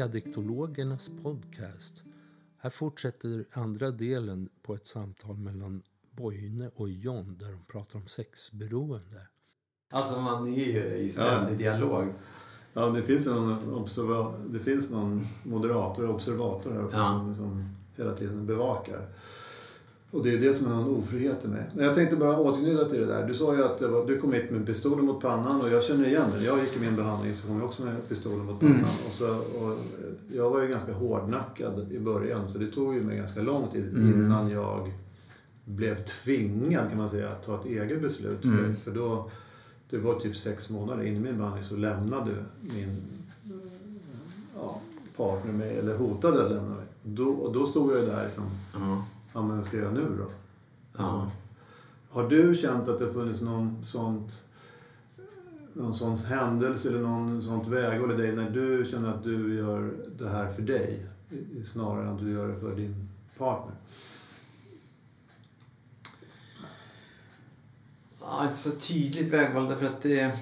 Addiktologernas 0.00 1.10
podcast. 1.22 2.02
Här 2.58 2.70
fortsätter 2.70 3.44
andra 3.52 3.90
delen 3.90 4.48
på 4.62 4.74
ett 4.74 4.86
samtal 4.86 5.36
mellan 5.36 5.82
Boine 6.10 6.70
och 6.74 6.90
John 6.90 7.36
där 7.38 7.52
de 7.52 7.64
pratar 7.72 7.98
om 7.98 8.06
sexberoende. 8.06 9.28
Alltså 9.90 10.20
man 10.20 10.48
är 10.54 10.66
ju 10.66 10.96
i 10.96 11.08
ständig 11.08 11.52
ja. 11.52 11.58
dialog. 11.58 12.06
Ja, 12.72 12.86
det 12.86 13.02
finns, 13.02 13.26
en 13.26 13.74
observa 13.74 14.34
det 14.46 14.60
finns 14.60 14.90
någon 14.90 15.26
moderator 15.42 16.08
och 16.08 16.14
observator 16.14 16.72
här 16.72 16.82
uppe 16.82 16.96
ja. 16.96 17.04
som, 17.04 17.34
som 17.34 17.76
hela 17.96 18.12
tiden 18.12 18.46
bevakar. 18.46 19.08
Och 20.12 20.22
det 20.22 20.34
är 20.34 20.38
det 20.38 20.54
som 20.54 20.66
är 20.66 20.70
någon 20.70 20.96
ofrihet 20.96 21.44
i 21.44 21.48
mig. 21.48 21.70
Men 21.74 21.84
jag 21.84 21.94
tänkte 21.94 22.16
bara 22.16 22.38
återknyta 22.38 22.88
till 22.88 23.00
det 23.00 23.06
där. 23.06 23.28
Du 23.28 23.34
sa 23.34 23.54
ju 23.54 23.64
att 23.64 23.82
var, 23.82 24.06
du 24.06 24.20
kom 24.20 24.32
hit 24.32 24.50
med 24.50 24.66
pistolen 24.66 25.04
mot 25.04 25.20
pannan 25.20 25.60
och 25.60 25.68
jag 25.70 25.82
känner 25.82 26.08
igen 26.08 26.24
det. 26.38 26.44
Jag 26.44 26.58
gick 26.58 26.76
i 26.76 26.80
min 26.80 26.96
behandling 26.96 27.34
så 27.34 27.46
kom 27.46 27.56
jag 27.56 27.64
också 27.64 27.82
med 27.82 28.08
pistolen 28.08 28.46
mot 28.46 28.60
pannan. 28.60 28.74
Mm. 28.74 28.86
Och 29.06 29.12
så, 29.12 29.28
och 29.34 29.78
jag 30.32 30.50
var 30.50 30.62
ju 30.62 30.68
ganska 30.68 30.92
hårdnackad 30.92 31.92
i 31.92 31.98
början 31.98 32.48
så 32.48 32.58
det 32.58 32.66
tog 32.66 32.94
ju 32.94 33.02
mig 33.02 33.16
ganska 33.16 33.42
lång 33.42 33.68
tid 33.72 33.94
mm. 33.94 34.12
innan 34.12 34.50
jag 34.50 34.92
blev 35.64 36.04
tvingad 36.04 36.88
kan 36.88 36.98
man 36.98 37.10
säga 37.10 37.28
att 37.28 37.42
ta 37.42 37.60
ett 37.60 37.66
eget 37.66 38.02
beslut. 38.02 38.44
Mm. 38.44 38.58
För, 38.58 38.82
för 38.82 38.90
då, 38.90 39.30
det 39.90 39.98
var 39.98 40.20
typ 40.20 40.36
sex 40.36 40.70
månader 40.70 41.04
in 41.04 41.16
i 41.16 41.20
min 41.20 41.36
behandling 41.36 41.64
så 41.64 41.76
lämnade 41.76 42.30
min 42.60 43.02
ja, 44.56 44.80
partner 45.16 45.52
mig, 45.52 45.78
eller 45.78 45.96
hotade 45.96 46.44
att 46.44 46.50
lämna 46.50 46.74
mig. 46.74 46.86
Då, 47.02 47.28
och 47.28 47.52
då 47.52 47.64
stod 47.64 47.92
jag 47.92 48.00
ju 48.00 48.06
där 48.06 48.24
liksom, 48.24 48.44
mm 48.76 48.98
ja, 49.32 49.42
men 49.42 49.56
vad 49.56 49.66
ska 49.66 49.76
jag 49.76 49.84
göra 49.84 49.94
nu 49.94 50.16
då? 50.18 50.30
Ja. 50.98 51.30
Har 52.10 52.28
du 52.28 52.54
känt 52.54 52.88
att 52.88 52.98
det 52.98 53.12
funnits 53.12 53.40
någon 53.40 53.84
sånt 53.84 54.42
någon 55.72 55.94
sån 55.94 56.16
händelse 56.16 56.88
eller 56.88 57.00
någon 57.00 57.42
sånt 57.42 57.68
vägval 57.68 58.12
i 58.12 58.16
dig 58.16 58.32
när 58.32 58.50
du 58.50 58.84
känner 58.90 59.14
att 59.14 59.22
du 59.22 59.54
gör 59.54 59.94
det 60.18 60.28
här 60.28 60.48
för 60.48 60.62
dig 60.62 61.06
snarare 61.64 62.02
än 62.02 62.14
att 62.14 62.20
du 62.20 62.30
gör 62.32 62.48
det 62.48 62.60
för 62.60 62.76
din 62.76 63.08
partner? 63.38 63.74
Ja, 68.20 68.48
ett 68.50 68.56
så 68.56 68.70
tydligt 68.70 69.32
vägval 69.32 69.68
därför 69.68 69.86
att 69.86 70.02
det, 70.02 70.34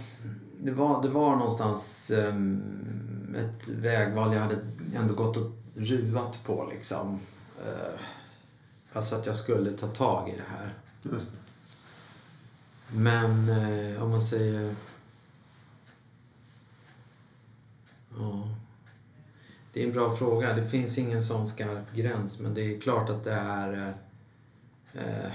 det, 0.60 0.72
var, 0.72 1.02
det 1.02 1.08
var 1.08 1.36
någonstans 1.36 2.12
um, 2.28 3.34
ett 3.36 3.68
vägval 3.68 4.34
jag 4.34 4.40
hade 4.40 4.58
ändå 4.94 5.14
gått 5.14 5.36
och 5.36 5.50
ruvat 5.74 6.40
på 6.44 6.68
liksom. 6.72 7.18
Alltså 8.92 9.16
att 9.16 9.26
jag 9.26 9.34
skulle 9.34 9.70
ta 9.70 9.86
tag 9.86 10.28
i 10.28 10.36
det 10.36 10.56
här. 10.56 10.74
Just. 11.02 11.34
Men 12.92 13.48
eh, 13.48 14.02
om 14.02 14.10
man 14.10 14.22
säger... 14.22 14.74
Ja. 18.18 18.48
Det 19.72 19.82
är 19.82 19.86
en 19.86 19.92
bra 19.92 20.16
fråga. 20.16 20.52
Det 20.52 20.66
finns 20.66 20.98
ingen 20.98 21.22
sån 21.22 21.46
skarp 21.46 21.94
gräns 21.94 22.40
men 22.40 22.54
det 22.54 22.74
är 22.74 22.80
klart 22.80 23.10
att 23.10 23.24
det 23.24 23.32
är... 23.32 23.94
Eh, 24.92 25.04
eh 25.04 25.32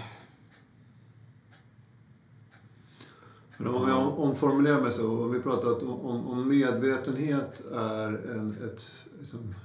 men 3.57 3.75
om 3.75 3.89
jag 3.89 4.19
omformulerar 4.19 4.81
mig 4.81 4.91
så, 4.91 5.23
om 5.23 5.31
vi 5.31 5.39
pratar 5.39 5.87
om, 5.89 6.27
om 6.27 6.47
medvetenhet 6.47 7.61
är 7.73 8.31
en, 8.31 8.51
ett, 8.51 8.85
liksom, 9.19 9.55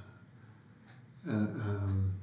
eh, 1.27 1.69
um, 1.69 2.18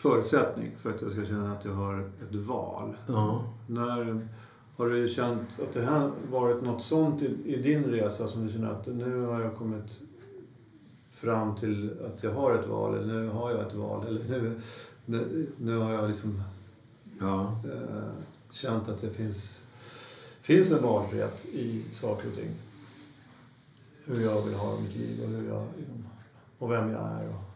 förutsättning 0.00 0.70
för 0.76 0.90
att 0.90 1.02
jag 1.02 1.10
ska 1.10 1.24
känna 1.24 1.52
att 1.52 1.64
jag 1.64 1.72
har 1.72 2.00
ett 2.00 2.34
val. 2.34 2.96
Ja. 3.06 3.44
När, 3.66 4.28
har 4.76 4.88
du 4.88 5.08
känt 5.08 5.60
att 5.60 5.72
det 5.72 5.82
här 5.82 6.10
varit 6.30 6.62
något 6.62 6.82
sånt 6.82 7.22
i, 7.22 7.36
i, 7.44 7.62
din 7.62 7.84
resa 7.84 8.28
som 8.28 8.46
du 8.46 8.52
känner 8.52 8.70
att 8.70 8.86
nu 8.86 9.20
har 9.20 9.40
jag 9.40 9.56
kommit 9.56 9.98
fram 11.10 11.56
till 11.56 11.90
att 12.06 12.22
jag 12.22 12.32
har 12.32 12.54
ett 12.54 12.66
val 12.66 12.94
eller 12.94 13.14
nu 13.14 13.28
har 13.28 13.50
jag 13.50 13.60
ett 13.60 13.74
val 13.74 14.06
eller 14.06 14.24
nu, 14.28 14.60
nu, 15.04 15.46
nu 15.56 15.76
har 15.76 15.92
jag 15.92 16.08
liksom 16.08 16.42
ja. 17.20 17.60
äh, 17.64 18.24
känt 18.50 18.88
att 18.88 19.00
det 19.00 19.10
finns, 19.10 19.62
finns 20.40 20.72
en 20.72 20.82
valfrihet 20.82 21.44
i 21.44 21.84
saker 21.92 22.28
och 22.28 22.34
ting. 22.34 22.54
Hur 24.04 24.20
jag 24.20 24.42
vill 24.42 24.54
ha 24.54 24.80
mitt 24.80 24.96
liv 24.96 25.22
och, 25.22 25.28
hur 25.28 25.48
jag, 25.48 25.66
och 26.58 26.70
vem 26.70 26.90
jag 26.90 27.02
är. 27.02 27.28
Och, 27.28 27.49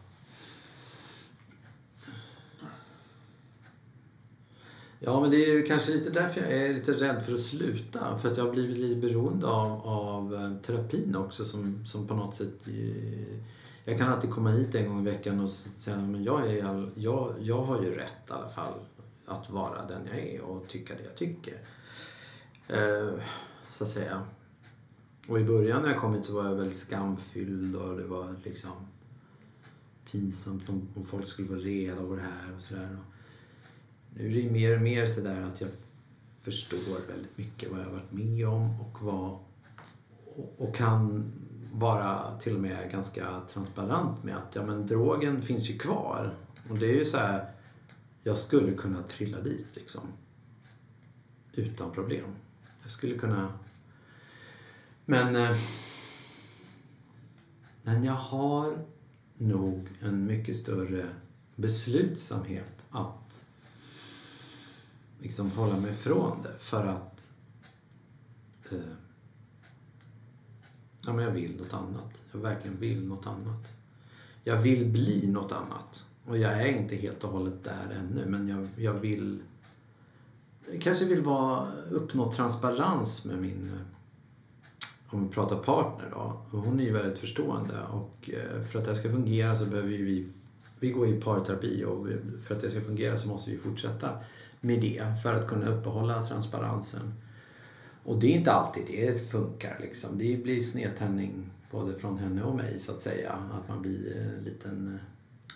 Ja, 5.05 5.21
men 5.21 5.31
det 5.31 5.45
är 5.45 5.53
ju 5.53 5.63
kanske 5.63 5.91
lite 5.91 6.09
därför 6.09 6.41
jag 6.41 6.53
är 6.53 6.73
lite 6.73 6.93
rädd 6.93 7.23
för 7.25 7.33
att 7.33 7.39
sluta. 7.39 8.17
För 8.17 8.31
att 8.31 8.37
jag 8.37 8.45
har 8.45 8.51
blivit 8.51 8.77
lite 8.77 9.07
beroende 9.07 9.47
av, 9.47 9.87
av 9.87 10.33
eh, 10.33 10.55
terapin 10.65 11.15
också 11.15 11.45
som, 11.45 11.85
som 11.85 12.07
på 12.07 12.13
något 12.13 12.35
sätt... 12.35 12.67
Jag 13.85 13.97
kan 13.97 14.13
alltid 14.13 14.29
komma 14.29 14.49
hit 14.49 14.75
en 14.75 14.89
gång 14.89 15.07
i 15.07 15.11
veckan 15.11 15.39
och 15.39 15.49
säga 15.49 15.97
men 15.97 16.23
jag, 16.23 16.51
är 16.51 16.65
all, 16.65 16.91
jag, 16.95 17.35
jag 17.39 17.61
har 17.61 17.81
ju 17.81 17.95
rätt 17.95 18.29
i 18.29 18.31
alla 18.31 18.49
fall 18.49 18.73
att 19.25 19.49
vara 19.49 19.85
den 19.87 20.01
jag 20.11 20.19
är 20.19 20.41
och 20.41 20.67
tycka 20.67 20.93
det 20.93 21.03
jag 21.03 21.15
tycker. 21.15 21.53
Eh, 22.67 23.19
så 23.73 23.83
att 23.83 23.89
säga. 23.89 24.21
Och 25.27 25.39
i 25.39 25.43
början 25.43 25.81
när 25.81 25.89
jag 25.89 25.99
kom 26.01 26.13
hit 26.13 26.25
så 26.25 26.33
var 26.33 26.45
jag 26.45 26.55
väldigt 26.55 26.77
skamfylld 26.77 27.75
och 27.75 27.97
det 27.97 28.03
var 28.03 28.35
liksom 28.43 28.71
pinsamt 30.11 30.69
om, 30.69 30.87
om 30.95 31.03
folk 31.03 31.27
skulle 31.27 31.47
få 31.47 31.55
reda 31.55 32.01
på 32.01 32.15
det 32.15 32.21
här 32.21 32.55
och 32.55 32.61
sådär. 32.61 32.97
Nu 34.17 34.39
är 34.39 34.43
det 34.43 34.51
mer 34.51 34.75
och 34.75 34.81
mer 34.81 35.05
sådär 35.05 35.41
att 35.41 35.61
jag 35.61 35.69
förstår 36.39 37.07
väldigt 37.07 37.37
mycket 37.37 37.71
vad 37.71 37.79
jag 37.79 37.85
har 37.85 37.91
varit 37.91 38.11
med 38.11 38.47
om 38.47 38.81
och 38.81 39.01
vad 39.01 39.39
och 40.57 40.75
kan 40.75 41.31
vara 41.73 42.37
till 42.39 42.55
och 42.55 42.61
med 42.61 42.91
ganska 42.91 43.41
transparent 43.47 44.23
med 44.23 44.37
att 44.37 44.55
ja, 44.55 44.65
men 44.65 44.87
drogen 44.87 45.41
finns 45.41 45.69
ju 45.69 45.77
kvar. 45.77 46.37
Och 46.69 46.77
det 46.77 46.91
är 46.91 46.99
ju 46.99 47.05
så 47.05 47.17
här, 47.17 47.51
jag 48.23 48.37
skulle 48.37 48.73
kunna 48.73 49.03
trilla 49.03 49.41
dit 49.41 49.67
liksom. 49.73 50.01
Utan 51.53 51.91
problem. 51.91 52.35
Jag 52.81 52.91
skulle 52.91 53.17
kunna... 53.17 53.59
Men... 55.05 55.35
Eh, 55.35 55.57
men 57.87 58.03
jag 58.03 58.13
har 58.13 58.77
nog 59.37 59.89
en 59.99 60.25
mycket 60.25 60.55
större 60.55 61.05
beslutsamhet 61.55 62.85
att 62.89 63.45
liksom 65.25 65.51
hålla 65.51 65.77
mig 65.77 65.91
ifrån 65.91 66.37
det 66.43 66.53
för 66.59 66.83
att 66.83 67.33
eh, 68.71 68.77
ja, 71.05 71.13
men 71.13 71.25
jag 71.25 71.31
vill 71.31 71.57
något 71.57 71.73
annat. 71.73 72.21
Jag 72.31 72.39
verkligen 72.39 72.79
vill 72.79 73.07
något 73.07 73.27
annat. 73.27 73.71
Jag 74.43 74.57
vill 74.57 74.85
bli 74.91 75.27
något 75.27 75.51
annat. 75.51 76.05
Och 76.25 76.37
jag 76.37 76.61
är 76.61 76.67
inte 76.67 76.95
helt 76.95 77.23
och 77.23 77.31
hållet 77.31 77.63
där 77.63 77.95
ännu 77.99 78.25
men 78.25 78.47
jag, 78.47 78.67
jag 78.75 78.93
vill 78.93 79.43
jag 80.71 80.81
kanske 80.81 81.05
vill 81.05 81.21
vara, 81.21 81.67
uppnå 81.91 82.31
transparens 82.31 83.25
med 83.25 83.37
min 83.37 83.71
eh, 83.73 85.15
om 85.15 85.27
vi 85.27 85.33
pratar 85.33 85.57
partner 85.57 86.09
då. 86.11 86.45
Hon 86.51 86.79
är 86.79 86.83
ju 86.83 86.93
väldigt 86.93 87.19
förstående 87.19 87.83
och 87.91 88.29
eh, 88.33 88.61
för 88.61 88.79
att 88.79 88.85
det 88.85 88.95
ska 88.95 89.11
fungera 89.11 89.55
så 89.55 89.65
behöver 89.65 89.89
vi 89.89 90.33
vi 90.79 90.91
går 90.91 91.07
i 91.07 91.21
parterapi 91.21 91.83
och 91.85 92.07
för 92.39 92.55
att 92.55 92.61
det 92.61 92.69
ska 92.69 92.81
fungera 92.81 93.17
så 93.17 93.27
måste 93.27 93.51
vi 93.51 93.57
fortsätta 93.57 94.09
med 94.65 94.81
det 94.81 95.03
för 95.23 95.39
att 95.39 95.47
kunna 95.47 95.67
uppehålla 95.67 96.27
transparensen. 96.27 97.13
Och 98.03 98.19
det 98.19 98.27
är 98.27 98.37
inte 98.37 98.51
alltid 98.51 98.83
det 98.87 99.29
funkar. 99.31 99.77
Liksom. 99.81 100.17
Det 100.17 100.43
blir 100.43 100.59
snedtändning 100.61 101.49
både 101.71 101.95
från 101.95 102.17
henne 102.17 102.43
och 102.43 102.55
mig 102.55 102.79
så 102.79 102.91
att 102.91 103.01
säga. 103.01 103.31
Att 103.31 103.69
man 103.69 103.81
blir 103.81 104.17
en 104.17 104.43
liten, 104.43 104.99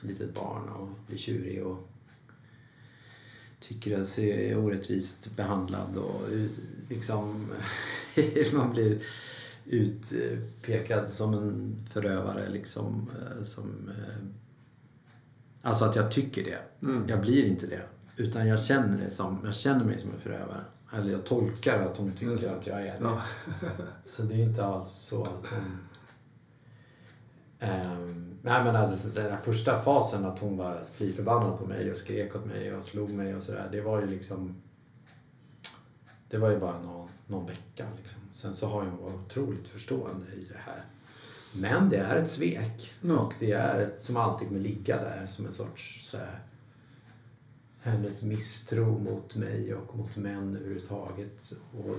litet 0.01 0.33
barn 0.33 0.69
och 0.69 0.89
blir 1.07 1.17
tjurig 1.17 1.65
och 1.65 1.89
tycker 3.59 4.01
att 4.01 4.07
sig 4.07 4.55
orättvist 4.55 5.35
behandlad 5.35 5.97
och 5.97 6.21
liksom 6.89 7.49
man 8.55 8.71
blir 8.71 8.99
utpekad 9.65 11.09
som 11.09 11.33
en 11.33 11.85
förövare 11.89 12.49
liksom. 12.49 13.09
Eh, 13.19 13.43
som, 13.43 13.89
eh, 13.89 14.25
alltså 15.61 15.85
att 15.85 15.95
jag 15.95 16.11
tycker 16.11 16.43
det. 16.43 16.85
Mm. 16.87 17.03
Jag 17.07 17.21
blir 17.21 17.45
inte 17.45 17.67
det. 17.67 17.83
Utan 18.19 18.47
jag 18.47 18.59
känner, 18.59 18.97
det 18.97 19.09
som, 19.09 19.41
jag 19.45 19.55
känner 19.55 19.85
mig 19.85 19.99
som 19.99 20.11
en 20.11 20.19
förövare. 20.19 20.63
Eller 20.93 21.11
jag 21.11 21.25
tolkar 21.25 21.81
att 21.81 21.97
hon 21.97 22.11
tycker 22.11 22.53
att 22.57 22.67
jag 22.67 22.79
är 22.79 22.83
det. 22.83 22.97
Ja. 23.01 23.21
så 24.03 24.23
det 24.23 24.33
är 24.33 24.43
inte 24.43 24.65
alls 24.65 24.89
så 24.89 25.23
att 25.23 25.49
hon... 25.49 25.87
Um, 27.69 28.39
nej 28.41 28.63
men 28.63 28.75
alltså, 28.75 29.07
den 29.07 29.23
där 29.23 29.37
första 29.37 29.77
fasen 29.77 30.25
att 30.25 30.39
hon 30.39 30.57
var 30.57 30.79
fly 30.91 31.11
förbannad 31.11 31.59
på 31.59 31.65
mig 31.65 31.91
och 31.91 31.97
skrek 31.97 32.35
åt 32.35 32.45
mig 32.45 32.75
och 32.75 32.83
slog 32.83 33.09
mig 33.09 33.35
och 33.35 33.43
sådär. 33.43 33.69
Det 33.71 33.81
var 33.81 34.01
ju 34.01 34.07
liksom... 34.07 34.61
Det 36.29 36.37
var 36.37 36.49
ju 36.49 36.59
bara 36.59 36.79
någon, 36.79 37.09
någon 37.27 37.45
vecka 37.45 37.85
liksom. 37.97 38.21
Sen 38.31 38.55
så 38.55 38.67
har 38.67 38.85
hon 38.85 38.97
varit 38.97 39.25
otroligt 39.25 39.67
förstående 39.67 40.25
i 40.25 40.47
det 40.53 40.59
här. 40.59 40.85
Men 41.53 41.89
det 41.89 41.97
är 41.97 42.15
ett 42.15 42.29
svek. 42.29 42.93
Mm. 43.03 43.17
Och 43.17 43.33
det 43.39 43.51
är 43.51 43.79
ett, 43.79 44.01
som 44.01 44.17
alltid 44.17 44.47
kommer 44.47 44.61
ligga 44.61 44.97
där 44.97 45.27
som 45.27 45.45
en 45.45 45.53
sorts 45.53 46.09
så 46.09 46.17
här, 46.17 46.39
hennes 47.81 48.23
misstro 48.23 48.99
mot 48.99 49.35
mig 49.35 49.73
och 49.73 49.97
mot 49.97 50.17
män 50.17 50.55
överhuvudtaget. 50.55 51.53
Och, 51.71 51.95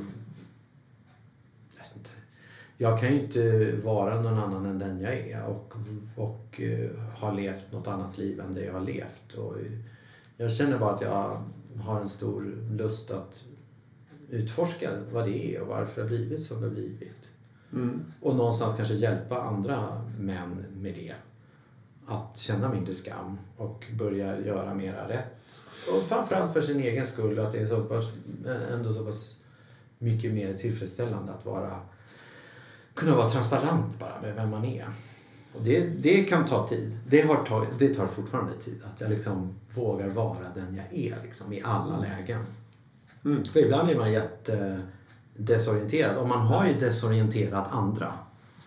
jag, 2.77 3.01
kan 3.01 3.15
ju 3.15 3.21
inte 3.21 3.73
vara 3.85 4.21
någon 4.21 4.39
annan 4.39 4.67
än 4.67 4.79
den 4.79 5.01
jag 5.01 5.15
är 5.15 5.47
och, 5.47 5.75
och 6.17 6.61
uh, 6.61 6.99
ha 6.99 7.33
levt 7.33 7.73
något 7.73 7.87
annat 7.87 8.19
liv 8.19 8.41
än 8.41 8.55
det 8.55 8.65
jag 8.65 8.73
har 8.73 8.81
levt. 8.81 9.35
Och 9.35 9.57
jag 10.37 10.53
känner 10.53 10.79
bara 10.79 10.95
att 10.95 11.03
jag 11.03 11.43
har 11.83 12.01
en 12.01 12.09
stor 12.09 12.43
lust 12.71 13.11
att 13.11 13.45
utforska 14.29 14.91
vad 15.13 15.25
det 15.25 15.55
är 15.55 15.61
och 15.61 15.69
varför 15.69 15.95
det 15.97 16.03
har 16.03 16.09
blivit 16.09 16.43
som 16.43 16.61
det 16.61 16.67
har 16.67 16.75
blivit. 16.75 17.31
Mm. 17.73 18.05
Och 18.21 18.37
någonstans 18.37 18.77
kanske 18.77 18.95
hjälpa 18.95 19.43
andra 19.43 20.05
män 20.19 20.65
med 20.75 20.95
det. 20.95 21.15
Att 22.11 22.39
känna 22.39 22.69
mindre 22.69 22.95
skam 22.95 23.39
och 23.57 23.85
börja 23.99 24.41
göra 24.41 24.75
mera 24.75 25.09
rätt. 25.09 25.61
Och 25.95 26.03
framförallt 26.03 26.53
för 26.53 26.61
sin 26.61 26.81
egen 26.81 27.07
skull, 27.07 27.39
att 27.39 27.53
det 27.53 27.59
är 27.59 27.67
så 27.67 27.83
pass, 27.83 28.05
ändå 28.73 28.93
så 28.93 29.05
pass 29.05 29.37
mycket 29.99 30.33
mer 30.33 30.55
tillfredsställande 30.55 31.33
att 31.33 31.45
vara, 31.45 31.81
kunna 32.95 33.17
vara 33.17 33.29
transparent 33.29 33.99
bara 33.99 34.21
med 34.23 34.35
vem 34.35 34.51
man 34.51 34.65
är. 34.65 34.87
Och 35.55 35.63
det, 35.63 35.81
det 35.81 36.25
kan 36.25 36.45
ta 36.45 36.69
tid. 36.69 36.99
Det, 37.09 37.21
har 37.21 37.45
tagit, 37.45 37.69
det 37.79 37.95
tar 37.95 38.07
fortfarande 38.07 38.53
tid. 38.53 38.83
Att 38.85 39.01
jag 39.01 39.11
liksom 39.11 39.55
vågar 39.77 40.09
vara 40.09 40.47
den 40.55 40.77
jag 40.77 40.99
är 40.99 41.17
liksom, 41.25 41.53
i 41.53 41.63
alla 41.65 41.99
lägen. 41.99 42.41
Mm. 43.25 43.45
För 43.45 43.61
ibland 43.61 43.87
blir 43.87 43.99
man 43.99 44.13
jättedesorienterad. 44.13 46.17
Och 46.17 46.29
man 46.29 46.47
har 46.47 46.67
ju 46.67 46.75
desorienterat 46.75 47.73
andra. 47.73 48.13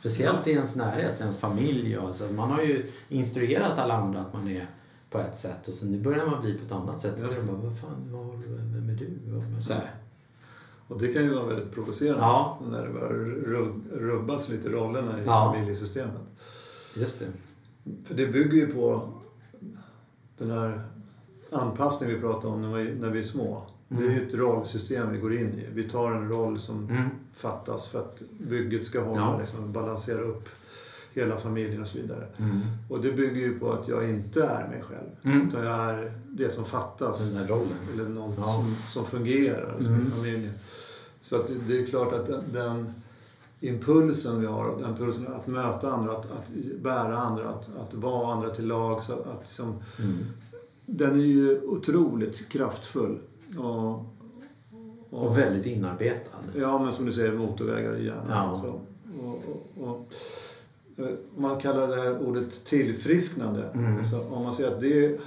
Speciellt 0.04 0.48
i 0.48 0.52
ens 0.52 0.76
närhet, 0.76 1.20
ens 1.20 1.38
familj. 1.38 1.98
Och, 1.98 2.16
så 2.16 2.34
man 2.34 2.52
har 2.52 2.62
ju 2.62 2.92
instruerat 3.10 3.80
alla 3.80 3.94
andra 3.94 4.20
att 4.20 4.34
man 4.34 4.48
är 4.48 4.68
på 5.10 5.20
ett 5.20 5.36
sätt 5.36 5.68
och 5.68 5.74
så 5.74 5.86
nu 5.86 6.00
börjar 6.00 6.26
man 6.26 6.42
bli 6.42 6.58
på 6.58 6.66
ett 6.66 6.72
annat 6.72 7.00
sätt. 7.00 7.28
Och 7.28 7.34
så 7.34 7.46
bara, 7.46 7.58
vad 7.58 7.80
fan, 7.80 8.10
vad, 8.12 8.40
vem 8.74 8.90
är 8.90 8.94
du? 8.94 9.62
Så 9.62 9.74
här. 9.74 9.92
Och 10.88 11.00
det 11.00 11.08
kan 11.08 11.24
ju 11.24 11.34
vara 11.34 11.46
väldigt 11.46 11.72
provocerande 11.72 12.22
ja. 12.22 12.60
när 12.72 12.82
det 12.88 12.94
börjar 12.94 13.10
rubbas 13.92 14.50
lite 14.50 14.70
rollerna 14.70 15.20
i 15.20 15.26
ja. 15.26 15.54
familjesystemet. 15.54 16.22
Just 16.96 17.20
det. 17.20 17.26
För 18.04 18.16
det 18.16 18.28
bygger 18.28 18.58
ju 18.58 18.68
på 18.68 19.10
den 20.38 20.52
här 20.52 20.84
anpassningen 21.52 22.16
vi 22.16 22.22
pratar 22.22 22.50
om 22.50 22.62
när 22.62 22.78
vi, 22.78 22.96
när 22.96 23.10
vi 23.10 23.20
är 23.20 23.24
små. 23.24 23.64
Mm. 23.89 24.03
Det 24.03 24.09
är 24.09 24.15
ju 24.15 24.27
ett 24.27 24.33
rollsystem 24.33 25.12
vi 25.12 25.18
går 25.18 25.33
in 25.33 25.53
i. 25.53 25.68
Vi 25.74 25.89
tar 25.89 26.12
en 26.12 26.30
roll 26.30 26.59
som 26.59 26.89
mm. 26.89 27.09
fattas 27.33 27.88
för 27.88 28.00
att 28.00 28.21
bygget 28.39 28.85
ska 28.85 29.01
hålla, 29.01 29.21
ja. 29.21 29.39
liksom, 29.39 29.71
balansera 29.71 30.21
upp 30.21 30.50
hela 31.13 31.38
familjen 31.38 31.81
och 31.81 31.88
så 31.88 31.97
vidare. 31.97 32.27
Mm. 32.38 32.59
Och 32.89 33.01
det 33.01 33.12
bygger 33.12 33.41
ju 33.41 33.59
på 33.59 33.71
att 33.71 33.88
jag 33.88 34.09
inte 34.09 34.44
är 34.44 34.68
mig 34.68 34.81
själv. 34.81 35.09
Mm. 35.24 35.47
Utan 35.47 35.65
jag 35.65 35.89
är 35.89 36.12
det 36.30 36.53
som 36.53 36.65
fattas. 36.65 37.33
Den 37.33 37.47
rollen. 37.47 37.77
Eller 37.94 38.09
något 38.09 38.33
ja. 38.38 38.44
som, 38.44 38.75
som 38.94 39.06
fungerar 39.06 39.75
som 39.80 39.94
mm. 39.94 40.07
i 40.07 40.12
familjen. 40.12 40.53
Så 41.21 41.35
att 41.35 41.50
det 41.68 41.80
är 41.80 41.85
klart 41.85 42.13
att 42.13 42.27
den, 42.27 42.44
den 42.53 42.94
impulsen 43.59 44.41
vi 44.41 44.47
har, 44.47 44.77
den 44.80 44.89
impulsen 44.89 45.27
att 45.33 45.47
möta 45.47 45.91
andra, 45.91 46.12
att, 46.12 46.25
att 46.25 46.50
bära 46.81 47.18
andra, 47.18 47.50
att, 47.50 47.69
att 47.81 47.94
vara 47.94 48.33
andra 48.33 48.50
till 48.50 48.68
lag. 48.68 49.03
Så 49.03 49.13
att 49.13 49.41
liksom, 49.41 49.75
mm. 50.00 50.18
Den 50.85 51.19
är 51.19 51.25
ju 51.25 51.62
otroligt 51.62 52.50
kraftfull. 52.50 53.19
Och, 53.58 54.06
och, 55.10 55.26
och, 55.26 55.38
väldigt 55.38 55.66
inarbetad. 55.66 56.40
Ja, 56.56 56.80
men 56.84 56.94
som 56.94 57.06
du 57.06 57.12
säger, 57.12 57.34
motorvägar 57.34 57.98
i 57.98 58.06
hjärnan. 58.06 58.26
Ja. 58.30 58.62
Så, 58.62 58.82
och, 59.26 59.90
och, 59.90 60.14
man 61.38 61.60
kallar 61.60 61.88
det 61.88 61.96
här 61.96 62.28
ordet 62.28 62.66
tillfrisknande. 62.66 63.70
Mm. 63.74 63.98
Alltså, 63.98 64.28
om 64.30 64.44
man 64.44 64.54
säger 64.54 64.72
att 64.72 64.82
det 64.82 65.20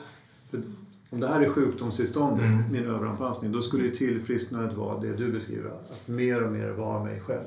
om 1.10 1.20
det 1.20 1.28
här 1.28 1.40
är 1.40 1.48
sjukdomstillståndet, 1.48 2.44
mm. 2.44 2.72
min 2.72 2.86
överanpassning, 2.86 3.52
då 3.52 3.60
skulle 3.60 3.84
ju 3.84 3.94
tillfrisknandet 3.94 4.74
vara 4.74 5.00
det 5.00 5.12
du 5.12 5.32
beskriver. 5.32 5.70
Att 5.70 6.08
mer 6.08 6.42
och 6.42 6.52
mer 6.52 6.68
vara 6.68 7.04
mig 7.04 7.20
själv. 7.20 7.44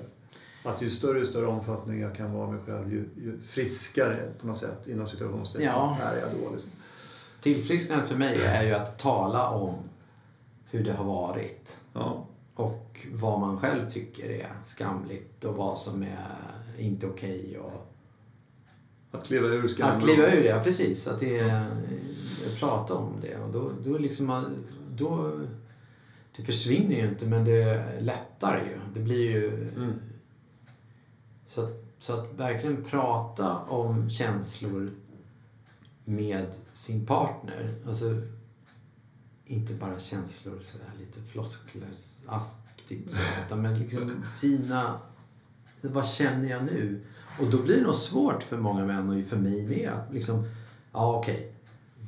Att 0.64 0.82
ju 0.82 0.90
större 0.90 1.22
och 1.22 1.28
större 1.28 1.46
omfattning 1.46 2.00
jag 2.00 2.16
kan 2.16 2.34
vara 2.34 2.52
mig 2.52 2.60
själv, 2.66 2.94
ju, 2.94 3.10
ju 3.16 3.40
friskare 3.48 4.18
på 4.42 4.48
något 4.48 4.58
sätt 4.58 4.88
inom 4.88 5.08
situationstecken 5.08 5.68
ja. 5.68 5.98
är 6.04 6.20
jag 6.20 6.30
då. 6.30 6.52
Liksom. 6.52 6.72
Tillfrisknandet 7.40 8.08
för 8.08 8.16
mig 8.16 8.42
är 8.46 8.64
ju 8.64 8.74
att 8.74 9.00
tala 9.00 9.50
om 9.50 9.76
hur 10.70 10.84
det 10.84 10.94
har 10.94 11.06
varit. 11.06 11.78
Ja. 11.94 12.28
Och 12.56 13.08
vad 13.12 13.40
man 13.40 13.58
själv 13.58 13.90
tycker 13.90 14.30
är 14.30 14.50
skamligt 14.64 15.46
och 15.46 15.56
vad 15.56 15.78
som 15.78 16.04
är 16.04 16.78
inte 16.78 17.08
okej. 17.08 17.40
Okay 17.40 17.58
och... 17.58 17.96
Att 19.12 19.26
kliva 19.26 19.48
ur 19.48 19.68
skammen? 19.68 19.98
Att 19.98 20.04
kliva 20.04 20.28
ur 20.28 20.44
det, 20.44 20.50
ja 20.50 20.62
precis. 20.64 21.08
Att 21.08 21.20
det 21.20 21.40
är, 21.40 21.66
prata 22.60 22.94
om 22.94 23.14
det. 23.22 23.38
Och 23.38 23.54
då, 23.54 23.72
då 23.84 23.98
liksom 23.98 24.44
då, 24.96 25.40
det 26.36 26.44
försvinner 26.44 26.96
ju 26.96 27.08
inte 27.08 27.26
men 27.26 27.46
det 27.46 28.02
lättar 28.02 28.58
ju. 28.58 28.80
Det 28.94 29.00
blir 29.00 29.32
ju... 29.32 29.70
Mm. 29.76 29.94
Så, 31.46 31.70
så 31.98 32.14
att 32.14 32.34
verkligen 32.34 32.84
prata 32.84 33.58
om 33.58 34.10
känslor 34.10 34.92
med 36.06 36.48
sin 36.74 37.06
partner. 37.06 37.70
Alltså 37.88 38.22
inte 39.50 39.74
bara 39.74 40.00
känslor 40.00 40.60
sådär 40.62 40.92
lite 41.00 41.22
floskleraktigt, 41.22 43.12
så, 43.12 43.20
utan 43.46 43.62
men 43.62 43.80
liksom 43.80 44.26
sina... 44.26 45.00
Vad 45.82 46.08
känner 46.08 46.50
jag 46.50 46.64
nu? 46.64 47.06
Och 47.40 47.50
då 47.50 47.64
blir 47.64 47.76
det 47.76 47.82
nog 47.82 47.96
svårt 47.96 48.44
för 48.44 48.58
många 48.58 48.86
män 48.86 49.10
och 49.10 49.26
för 49.26 49.38
mig 49.38 49.68
med 49.68 49.90
att 49.90 50.14
liksom, 50.14 50.50
ja 50.92 51.16
okej, 51.16 51.36
okay, 51.36 51.52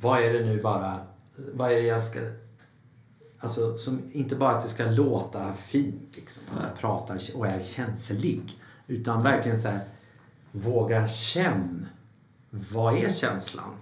vad 0.02 0.22
är 0.22 0.32
det 0.32 0.44
nu 0.44 0.62
bara, 0.62 1.06
vad 1.54 1.72
är 1.72 1.74
det 1.74 1.86
jag 1.86 2.04
ska... 2.04 2.20
Alltså, 3.38 3.78
som, 3.78 4.02
inte 4.12 4.36
bara 4.36 4.56
att 4.56 4.62
det 4.62 4.68
ska 4.68 4.90
låta 4.90 5.52
fint 5.52 6.16
liksom, 6.16 6.42
att 6.50 6.62
jag 6.62 6.78
pratar 6.78 7.20
och 7.34 7.46
är 7.46 7.60
känslig. 7.60 8.58
Utan 8.86 9.22
verkligen 9.22 9.58
så 9.58 9.68
här, 9.68 9.80
våga 10.52 11.08
känna. 11.08 11.86
Vad 12.50 12.98
är 12.98 13.10
känslan? 13.10 13.74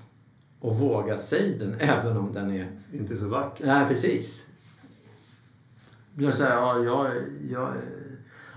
Och 0.61 0.77
våga 0.77 1.17
säga 1.19 1.59
den 1.59 1.75
även 1.75 2.17
om 2.17 2.33
den 2.33 2.51
är... 2.51 2.81
Inte 2.93 3.17
så 3.17 3.29
vacker. 3.29 3.67
Nej, 3.67 3.89
precis. 3.89 4.49
Jag 6.17 6.35
säger, 6.35 6.51
ja, 6.51 6.79
jag, 6.79 7.13
jag... 7.51 7.73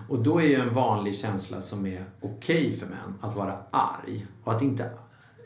Och 0.10 0.24
då 0.24 0.42
är 0.42 0.46
ju 0.46 0.56
en 0.56 0.74
vanlig 0.74 1.16
känsla 1.16 1.62
som 1.62 1.86
är 1.86 2.06
okej 2.22 2.68
okay 2.68 2.72
för 2.72 2.88
män 2.88 3.18
att 3.22 3.36
vara 3.36 3.58
arg. 3.72 4.28
Och 4.44 4.54
att 4.54 4.62
inte... 4.62 4.90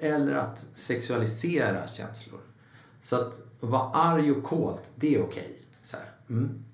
Eller 0.01 0.36
att 0.36 0.65
sexualisera 0.75 1.88
känslor. 1.88 2.39
Så 3.01 3.15
att 3.15 3.34
vara 3.60 3.89
arg 3.89 4.31
och 4.31 4.43
kåt, 4.43 4.91
det 4.96 5.15
är 5.15 5.24
okej. 5.24 5.43
Okay. 5.43 5.58
Så, 5.84 5.98
mm. 6.29 6.65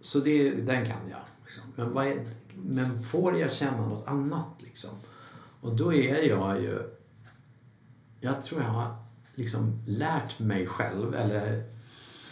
så 0.00 0.18
det, 0.18 0.50
den 0.50 0.86
kan 0.86 1.08
jag. 1.10 1.20
Liksom. 1.42 1.64
Men, 1.76 1.92
vad 1.92 2.06
är, 2.06 2.26
men 2.54 2.98
får 2.98 3.38
jag 3.38 3.50
känna 3.50 3.86
något 3.86 4.08
annat 4.08 4.48
liksom? 4.58 4.90
Och 5.60 5.76
då 5.76 5.92
är 5.92 6.28
jag 6.28 6.62
ju 6.62 6.98
jag 8.20 8.42
tror 8.42 8.62
jag 8.62 8.68
har 8.68 8.96
liksom 9.38 9.78
lärt 9.86 10.38
mig 10.38 10.66
själv, 10.66 11.14
eller 11.14 11.62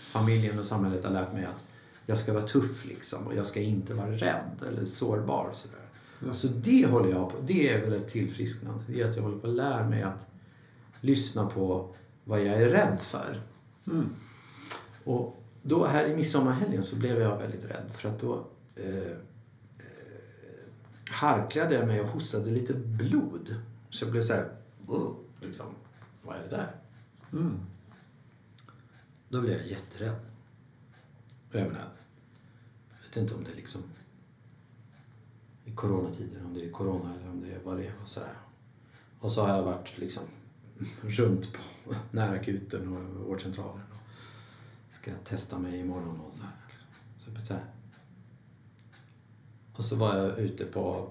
familjen 0.05 0.59
och 0.59 0.65
samhället 0.65 1.05
har 1.05 1.13
lärt 1.13 1.33
mig 1.33 1.45
att 1.45 1.65
jag 2.07 2.19
ska 2.19 2.33
vara 2.33 2.47
tuff 2.47 2.85
liksom 2.85 3.27
och 3.27 3.35
jag 3.35 3.47
ska 3.47 3.61
inte 3.61 3.95
vara 3.95 4.11
rädd 4.11 4.63
eller 4.69 4.85
sårbar. 4.85 5.51
Sådär. 5.53 5.87
Ja. 6.27 6.33
Så 6.33 6.47
det 6.47 6.87
håller 6.87 7.11
jag 7.11 7.31
på 7.31 7.37
Det 7.47 7.73
är 7.73 7.81
väl 7.81 7.93
ett 7.93 8.09
tillfrisknande. 8.09 8.85
Det 8.87 9.03
är 9.03 9.11
att 9.11 9.17
jag 9.17 9.23
håller 9.23 9.39
på 9.39 9.47
att 9.47 9.55
lära 9.55 9.89
mig 9.89 10.03
att 10.03 10.27
lyssna 11.01 11.47
på 11.47 11.95
vad 12.25 12.41
jag 12.41 12.63
är 12.63 12.69
rädd 12.69 12.99
för. 13.01 13.41
Mm. 13.87 14.09
Och 15.05 15.43
då 15.63 15.87
här 15.87 16.07
i 16.07 16.17
midsommarhelgen 16.17 16.83
så 16.83 16.97
blev 16.97 17.21
jag 17.21 17.39
väldigt 17.39 17.65
rädd 17.65 17.91
för 17.93 18.09
att 18.09 18.21
då 18.21 18.47
eh, 18.77 18.97
eh, 18.97 19.17
harklade 21.11 21.75
jag 21.75 21.87
mig 21.87 22.01
och 22.01 22.09
hostade 22.09 22.51
lite 22.51 22.75
blod. 22.75 23.57
Så 23.91 24.05
jag 24.05 24.13
blev 24.13 24.23
så 24.23 24.33
här, 24.33 24.49
liksom, 25.41 25.67
vad 26.23 26.37
är 26.37 26.43
det 26.43 26.57
där? 26.57 26.86
Mm. 27.37 27.61
Då 29.29 29.41
blev 29.41 29.57
jag 29.57 29.67
jätterädd. 29.67 30.21
Och 31.49 31.55
jag 31.55 31.67
menar, 31.67 31.89
jag 32.91 33.09
vet 33.09 33.17
inte 33.17 33.35
om 33.35 33.45
det 33.45 33.51
är 33.51 33.57
liksom 33.57 33.83
i 35.65 35.73
coronatider, 35.73 36.45
om 36.45 36.55
det 36.55 36.65
är 36.67 36.71
corona 36.71 37.15
eller 37.15 37.31
om 37.31 37.41
det 37.41 37.55
är 37.55 37.61
vad 37.65 37.77
det 37.77 37.87
är 37.87 37.93
och 38.03 38.09
sådär. 38.09 38.35
Och 39.21 39.33
så 39.33 39.47
har 39.47 39.57
jag 39.57 39.63
varit 39.63 39.99
liksom 39.99 40.23
runt 41.03 41.53
på 41.53 41.95
närakuten 42.11 42.97
och 42.97 43.27
vårdcentralen 43.27 43.87
och 43.91 44.95
ska 44.95 45.11
testa 45.25 45.59
mig 45.59 45.81
imorgon 45.81 46.21
och 46.21 46.33
sådär. 46.33 46.51
Så, 47.19 47.47
så 47.47 47.55
här. 47.55 47.65
Och 49.73 49.85
så 49.85 49.97
var 49.97 50.17
jag 50.17 50.39
ute 50.39 50.65
på 50.65 51.11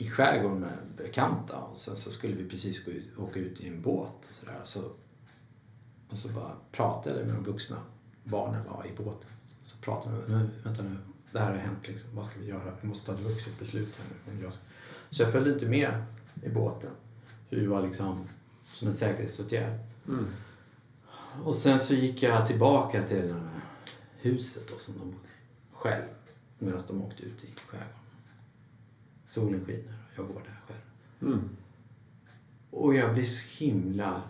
i 0.00 0.10
skärgården 0.10 0.60
med 0.60 0.78
bekanta 0.96 1.58
och 1.58 1.78
sen 1.78 1.96
så 1.96 2.10
skulle 2.10 2.34
vi 2.34 2.48
precis 2.48 2.84
gå 2.84 2.90
ut, 2.90 3.18
åka 3.18 3.40
ut 3.40 3.60
i 3.60 3.68
en 3.68 3.82
båt 3.82 4.26
och 4.28 4.34
sådär. 4.34 4.60
Så, 4.64 4.80
och 6.08 6.16
så 6.16 6.28
bara 6.28 6.52
pratade 6.72 7.24
med 7.24 7.34
de 7.34 7.44
vuxna 7.44 7.76
barnen 8.24 8.64
var 8.64 8.86
i 8.86 9.04
båten. 9.04 9.30
Så 9.60 9.76
pratade 9.76 10.28
med 10.28 10.50
vänta 10.64 10.82
nu, 10.82 10.96
det 11.32 11.38
här 11.38 11.50
har 11.50 11.58
hänt 11.58 11.88
liksom. 11.88 12.10
Vad 12.14 12.26
ska 12.26 12.40
vi 12.40 12.46
göra? 12.46 12.72
Vi 12.80 12.88
måste 12.88 13.06
ta 13.06 13.12
ett 13.12 13.20
vuxet 13.20 13.58
beslut 13.58 13.96
här 13.98 14.06
nu. 14.08 14.32
Om 14.32 14.42
jag 14.42 14.52
ska. 14.52 14.62
Så 15.10 15.22
jag 15.22 15.32
följde 15.32 15.52
inte 15.52 15.66
med 15.66 16.04
i 16.42 16.48
båten. 16.48 16.90
Det 17.50 17.66
var 17.66 17.82
liksom 17.82 18.28
som 18.62 18.88
en 18.88 18.94
säkerhetsåtgärd. 18.94 19.78
Mm. 20.08 20.26
Och 21.44 21.54
sen 21.54 21.78
så 21.78 21.94
gick 21.94 22.22
jag 22.22 22.46
tillbaka 22.46 23.02
till 23.02 23.34
huset 24.16 24.68
då, 24.68 24.78
som 24.78 24.94
de 24.98 25.04
bodde 25.04 25.16
själv 25.72 26.04
medan 26.58 26.80
de 26.88 27.02
åkte 27.02 27.22
ut 27.22 27.44
i 27.44 27.48
skärgården. 27.66 27.99
Solen 29.30 29.64
skiner 29.64 29.94
och 30.12 30.18
jag 30.18 30.26
går 30.26 30.34
där 30.44 30.60
själv. 30.66 31.32
Mm. 31.34 31.48
Och 32.70 32.94
jag 32.94 33.12
blir 33.14 33.24
så 33.24 33.64
himla... 33.64 34.22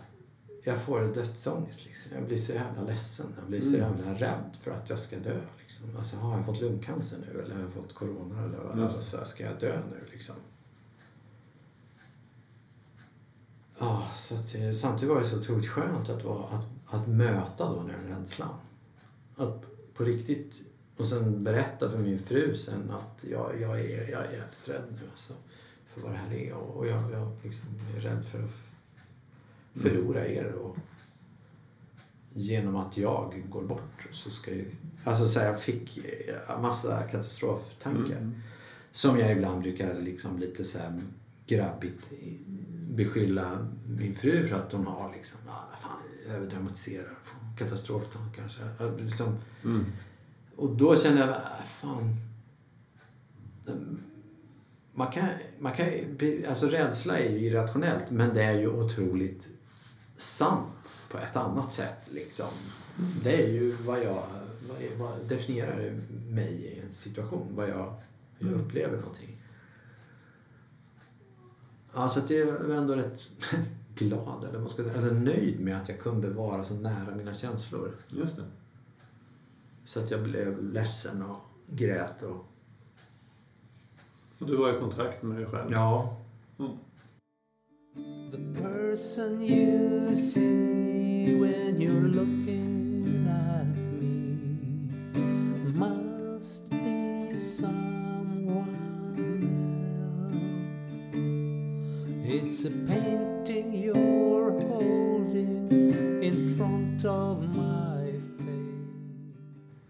Jag 0.63 0.81
får 0.81 1.01
dödsångest 1.13 1.85
liksom. 1.85 2.11
Jag 2.15 2.25
blir 2.25 2.37
så 2.37 2.51
jävla 2.51 2.81
ledsen. 2.83 3.25
Jag 3.39 3.47
blir 3.47 3.61
så 3.61 3.75
Mm. 3.75 3.79
jävla 3.79 4.13
rädd 4.13 4.55
för 4.59 4.71
att 4.71 4.89
jag 4.89 4.99
ska 4.99 5.19
dö 5.19 5.41
liksom. 5.59 5.97
Alltså 5.97 6.15
har 6.17 6.37
jag 6.37 6.45
fått 6.45 6.61
lungcancer 6.61 7.17
nu 7.33 7.41
eller 7.41 7.55
har 7.55 7.61
jag 7.61 7.71
fått 7.71 7.93
corona 7.93 8.43
eller 8.43 8.57
vad? 8.57 8.77
Det. 8.77 8.83
Alltså, 8.83 9.25
ska 9.25 9.43
jag 9.43 9.59
dö 9.59 9.79
nu 9.91 10.07
liksom? 10.11 10.35
Ja, 13.79 14.07
så 14.15 14.35
att, 14.35 14.55
eh, 14.55 14.71
samtidigt 14.71 15.09
var 15.13 15.19
det 15.21 15.27
så 15.27 15.39
otroligt 15.39 15.67
skönt 15.67 16.09
att, 16.09 16.23
vara, 16.23 16.43
att, 16.47 16.67
att 16.85 17.07
möta 17.07 17.69
då 17.73 17.83
den 17.83 18.17
rädslan. 18.19 18.55
Att 19.35 19.65
på 19.93 20.03
riktigt, 20.03 20.61
och 21.01 21.07
sen 21.07 21.43
berätta 21.43 21.89
för 21.89 21.97
min 21.97 22.19
fru 22.19 22.55
sen 22.55 22.91
att 22.91 23.23
jag, 23.31 23.61
jag, 23.61 23.79
är, 23.79 24.11
jag 24.11 24.25
är 24.25 24.31
jävligt 24.31 24.67
rädd 24.67 24.83
nu 24.89 25.07
alltså, 25.09 25.33
för 25.85 26.01
vad 26.01 26.11
det 26.11 26.17
här 26.17 26.33
är. 26.33 26.53
Och, 26.53 26.87
jag, 26.87 27.11
jag 27.11 27.37
liksom 27.43 27.69
är 27.95 27.99
rädd 27.99 28.25
för 28.25 28.43
att 28.43 28.75
förlora 29.73 30.27
er. 30.27 30.51
Och 30.51 30.77
genom 32.33 32.75
att 32.75 32.97
jag 32.97 33.43
går 33.49 33.63
bort 33.63 34.07
så 34.11 34.29
ska 34.29 34.51
ju... 34.51 34.71
Alltså 35.03 35.27
så 35.27 35.39
här, 35.39 35.47
jag 35.47 35.61
fick 35.61 35.97
eh, 35.97 36.61
massa 36.61 37.03
katastroftankar. 37.03 38.17
Mm. 38.17 38.41
Som 38.91 39.19
jag 39.19 39.31
ibland 39.31 39.61
brukar 39.61 39.93
liksom 39.93 40.39
lite 40.39 40.63
så 40.63 40.79
här 40.79 41.01
grabbigt 41.47 42.11
beskylla 42.89 43.67
min 43.87 44.15
fru 44.15 44.47
för 44.47 44.55
att 44.55 44.71
hon 44.71 44.87
har 44.87 45.13
liksom, 45.13 45.39
ja, 45.47 45.69
fan, 45.81 46.35
överdramatiserar, 46.35 47.17
katastroftankar. 47.57 48.47
Så 48.47 48.59
här. 48.61 48.75
Jag 48.79 49.01
Liksom, 49.01 49.37
Mm. 49.63 49.85
Och 50.61 50.75
då 50.75 50.95
kände 50.95 51.19
jag, 51.19 51.29
äh, 51.29 51.63
fan. 51.65 52.15
Man 54.93 55.11
kan, 55.11 55.27
man 55.59 55.73
kan, 55.73 55.87
alltså 56.49 56.67
rädsla 56.67 57.17
är 57.17 57.29
ju 57.29 57.39
irrationellt 57.39 58.11
men 58.11 58.33
det 58.33 58.43
är 58.43 58.59
ju 58.59 58.67
otroligt 58.67 59.49
sant 60.17 61.03
på 61.11 61.17
ett 61.17 61.35
annat 61.35 61.71
sätt. 61.71 62.09
Liksom. 62.11 62.47
Det 63.23 63.43
är 63.43 63.47
ju 63.47 63.71
vad 63.71 64.03
jag, 64.03 64.23
vad, 64.69 64.97
vad 64.97 65.27
definierar 65.27 65.99
mig 66.29 66.53
i 66.53 66.79
en 66.79 66.91
situation, 66.91 67.47
vad 67.55 67.69
jag, 67.69 67.93
jag 68.39 68.53
upplever 68.53 68.97
någonting. 68.97 69.41
Alltså 71.93 72.19
att 72.19 72.29
jag 72.29 72.39
är 72.39 72.75
ändå 72.75 72.95
rätt 72.95 73.29
glad, 73.95 74.43
eller, 74.49 74.59
vad 74.59 74.71
ska 74.71 74.83
säga, 74.83 74.95
eller 74.95 75.11
nöjd 75.13 75.59
med 75.59 75.77
att 75.81 75.89
jag 75.89 75.99
kunde 75.99 76.29
vara 76.29 76.63
så 76.63 76.73
nära 76.73 77.15
mina 77.15 77.33
känslor. 77.33 77.95
Just 78.07 78.37
det. 78.37 78.43
Så 79.85 79.99
att 79.99 80.11
jag 80.11 80.23
blev 80.23 80.63
ledsen 80.63 81.21
och 81.21 81.39
grät 81.67 82.21
och... 82.21 82.45
Och 84.39 84.47
du 84.47 84.55
var 84.55 84.77
i 84.77 84.79
kontakt 84.79 85.23
med 85.23 85.37
dig 85.37 85.45
själv. 85.45 85.71
Ja. 85.71 86.17
Mm. 86.59 86.71
The 88.31 88.61
person 88.61 89.41
you 89.41 90.15
see 90.15 91.39
when 91.41 91.77
you're 91.81 92.07
looking 92.07 92.40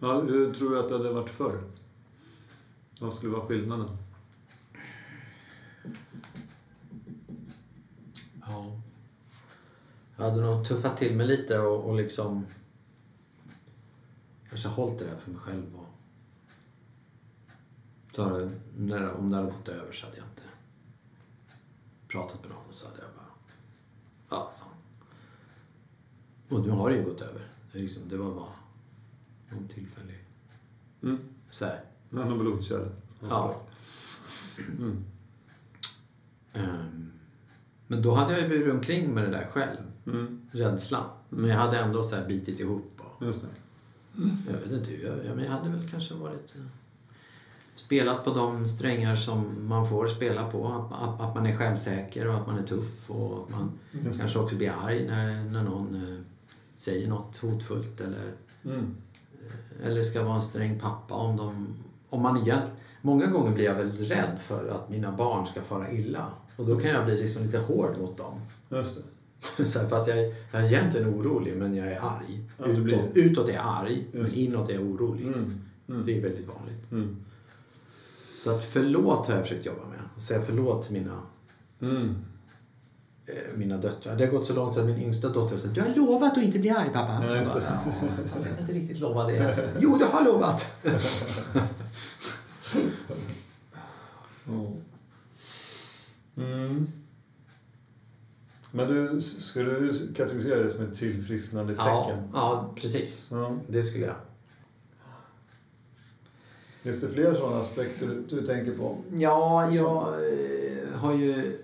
Ja, 0.03 0.21
hur 0.21 0.53
tror 0.53 0.69
du 0.69 0.79
att 0.79 0.89
det 0.89 0.97
hade 0.97 1.11
varit 1.11 1.29
förr? 1.29 1.63
Vad 2.99 3.13
skulle 3.13 3.31
vara 3.31 3.45
skillnaden? 3.45 3.97
ja. 8.41 8.81
Jag 10.15 10.23
hade 10.23 10.41
nog 10.41 10.67
tuffat 10.67 10.97
till 10.97 11.15
mig 11.15 11.27
lite 11.27 11.59
och, 11.59 11.89
och 11.89 11.95
liksom... 11.95 12.45
Kanske 14.49 14.67
hållit 14.67 14.99
det 14.99 15.05
där 15.05 15.15
för 15.15 15.31
mig 15.31 15.39
själv 15.39 15.75
och... 15.75 15.87
Så 18.11 18.23
hade, 18.23 18.51
när, 18.77 19.11
om 19.11 19.29
det 19.29 19.35
hade 19.35 19.51
gått 19.51 19.67
över 19.67 19.91
så 19.91 20.05
hade 20.05 20.17
jag 20.17 20.27
inte 20.27 20.43
pratat 22.07 22.41
med 22.41 22.49
någon 22.49 22.67
och 22.67 22.75
så 22.75 22.87
hade 22.87 23.01
jag 23.01 23.11
bara... 23.15 23.25
Ja, 24.29 24.53
fan. 24.59 24.75
Och 26.49 26.65
nu 26.65 26.69
har 26.69 26.89
det 26.89 26.95
ju 26.95 27.03
gått 27.03 27.21
över. 27.21 27.47
Det, 27.71 27.79
liksom, 27.79 28.09
det 28.09 28.17
var 28.17 28.35
bara 28.35 28.60
någon 29.51 29.67
tillfällig... 29.67 30.17
Mm. 31.03 31.17
Så 31.49 31.65
här, 31.65 31.79
Han 32.11 32.29
har 32.31 32.37
blodkärl. 32.37 32.87
Ja. 33.29 33.55
Mm. 34.79 35.03
Ehm, 36.53 37.11
men 37.87 38.01
då 38.01 38.13
hade 38.13 38.33
jag 38.33 38.41
ju 38.41 38.47
burit 38.49 38.73
omkring 38.73 39.13
med 39.13 39.23
det 39.23 39.29
där 39.29 39.47
själv. 39.51 39.77
Mm. 40.05 40.41
Rädslan. 40.51 41.03
Men 41.29 41.49
jag 41.49 41.57
hade 41.57 41.77
ändå 41.79 42.03
så 42.03 42.15
här 42.15 42.27
bitit 42.27 42.59
ihop. 42.59 42.91
Och, 43.17 43.25
Just 43.25 43.41
det. 43.41 43.47
jag 44.47 44.53
vet 44.59 44.71
inte 44.71 44.91
hur. 44.91 45.23
Jag, 45.25 45.35
men 45.35 45.45
jag 45.45 45.51
hade 45.51 45.69
väl 45.69 45.89
kanske 45.89 46.13
varit... 46.13 46.55
eh, 46.55 46.61
Spelat 47.75 48.25
på 48.25 48.33
de 48.33 48.67
strängar 48.67 49.15
som 49.15 49.67
man 49.67 49.89
får 49.89 50.07
spela 50.07 50.51
på. 50.51 50.67
Att, 50.67 51.01
att, 51.09 51.21
att 51.21 51.35
man 51.35 51.45
är 51.45 51.57
självsäker 51.57 52.27
och 52.27 52.35
att 52.35 52.47
man 52.47 52.57
är 52.57 52.63
tuff. 52.63 53.11
Och 53.11 53.43
att 53.43 53.49
man 53.49 53.71
kanske 54.17 54.39
också 54.39 54.55
blir 54.55 54.69
arg 54.71 55.07
när, 55.07 55.43
när 55.43 55.63
någon 55.63 55.95
eh, 55.95 56.19
säger 56.75 57.07
något 57.09 57.37
hotfullt. 57.37 58.01
Eller, 58.01 58.33
Mm. 58.65 58.95
Eller 59.83 60.03
ska 60.03 60.23
vara 60.23 60.35
en 60.35 60.41
sträng 60.41 60.79
pappa 60.79 61.13
om 61.15 61.37
de... 61.37 61.67
Om 62.09 62.21
man 62.21 62.37
igen, 62.37 62.61
många 63.01 63.27
gånger 63.27 63.51
blir 63.51 63.65
jag 63.65 63.75
väldigt 63.75 64.11
rädd 64.11 64.39
för 64.39 64.67
att 64.69 64.89
mina 64.89 65.11
barn 65.11 65.45
ska 65.45 65.61
fara 65.61 65.91
illa. 65.91 66.27
Och 66.55 66.65
då 66.65 66.79
kan 66.79 66.89
jag 66.91 67.05
bli 67.05 67.21
liksom 67.21 67.43
lite 67.43 67.57
hård 67.59 67.97
mot 67.99 68.17
dem. 68.17 68.39
Just 68.69 68.95
det. 69.57 69.65
Så 69.65 69.79
här, 69.79 69.87
fast 69.87 70.07
jag, 70.07 70.17
jag 70.51 70.61
är 70.61 70.65
egentligen 70.65 71.09
orolig, 71.15 71.55
men 71.57 71.75
jag 71.75 71.87
är 71.91 71.99
arg. 72.01 72.43
Ja, 72.57 72.65
Utåt, 72.65 72.83
blir- 72.83 73.09
utåt 73.13 73.49
är 73.49 73.53
jag 73.53 73.63
arg, 73.65 74.07
men 74.11 74.21
Just. 74.21 74.35
inåt 74.35 74.69
är 74.69 74.73
jag 74.73 74.83
orolig. 74.83 75.25
Mm. 75.27 75.61
Mm. 75.89 76.05
Det 76.05 76.17
är 76.17 76.21
väldigt 76.21 76.47
vanligt. 76.47 76.91
Mm. 76.91 77.17
Så 78.35 78.51
att 78.55 78.63
förlåt 78.63 79.27
har 79.27 79.33
jag 79.33 79.43
försökt 79.43 79.65
jobba 79.65 79.81
med. 79.89 80.21
Säga 80.23 80.41
förlåt 80.41 80.83
till 80.83 80.93
mina, 80.93 81.19
Mm. 81.81 82.15
Mina 83.55 83.77
döttrar. 83.77 84.15
Det 84.15 84.25
har 84.25 84.31
gått 84.31 84.45
så 84.45 84.53
långt 84.53 84.77
att 84.77 84.85
min 84.85 85.01
yngsta 85.01 85.29
dotter 85.29 85.57
säger 85.57 85.73
Du 85.75 85.81
har 85.81 85.89
lovat 85.95 86.37
att 86.37 86.43
inte 86.43 86.59
bli 86.59 86.69
arg 86.69 86.89
pappa. 86.93 87.25
Ja, 87.25 87.35
Jag 87.35 87.47
bara, 87.47 87.63
"Ja, 87.63 87.79
fast 88.33 88.45
jag 88.45 88.55
kan 88.57 88.61
inte 88.63 88.73
riktigt 88.73 88.99
lova 88.99 89.27
det. 89.27 89.69
Jo, 89.79 89.97
du 89.97 90.05
har 90.05 90.25
lovat! 90.25 90.73
Ja. 94.45 94.67
Mm. 96.43 96.87
Men 98.71 98.87
du, 98.87 99.21
skulle 99.21 99.79
du 99.79 100.13
kategorisera 100.13 100.63
det 100.63 100.69
som 100.69 100.85
ett 100.85 100.97
tillfrisknande 100.97 101.73
Ja, 101.77 102.05
tecken? 102.07 102.23
ja, 102.33 102.73
precis. 102.75 103.27
Ja. 103.31 103.57
Det 103.67 103.83
skulle 103.83 104.05
jag. 104.05 104.15
Finns 106.81 107.01
det 107.01 107.09
fler 107.09 107.33
sådana 107.33 107.59
aspekter 107.61 108.07
du, 108.07 108.23
du 108.29 108.47
tänker 108.47 108.71
på? 108.71 108.97
Ja, 109.15 109.71
jag 109.71 110.07
eh, 110.07 110.95
har 110.99 111.13
ju 111.13 111.57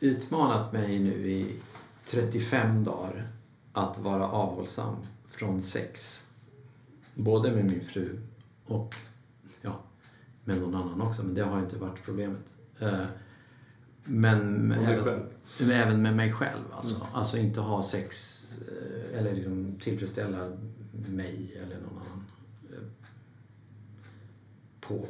utmanat 0.00 0.72
mig 0.72 0.98
nu 0.98 1.30
i 1.30 1.56
35 2.04 2.84
dagar 2.84 3.28
att 3.72 3.98
vara 3.98 4.28
avhållsam 4.28 4.96
från 5.26 5.60
sex. 5.60 6.22
Både 7.14 7.50
med 7.52 7.64
min 7.64 7.80
fru 7.80 8.20
och 8.66 8.94
ja, 9.62 9.80
med 10.44 10.60
någon 10.60 10.74
annan 10.74 11.00
också, 11.00 11.22
men 11.22 11.34
det 11.34 11.42
har 11.42 11.58
inte 11.60 11.76
varit 11.76 12.02
problemet. 12.04 12.56
Eh, 12.80 13.00
Men 14.04 14.68
Med 14.68 14.78
även, 14.98 15.22
även 15.72 16.02
med 16.02 16.16
mig 16.16 16.32
själv. 16.32 16.62
Alltså, 16.72 16.94
Mm. 16.96 17.06
alltså 17.14 17.36
inte 17.38 17.60
ha 17.60 17.82
sex 17.82 18.42
eh, 18.68 19.18
eller 19.18 19.34
liksom 19.34 19.76
tillfredsställa 19.80 20.52
mig 21.08 21.60
eller 21.62 21.76
någon 21.80 21.98
annan 21.98 22.24
eh, 22.72 22.82
på 24.80 25.06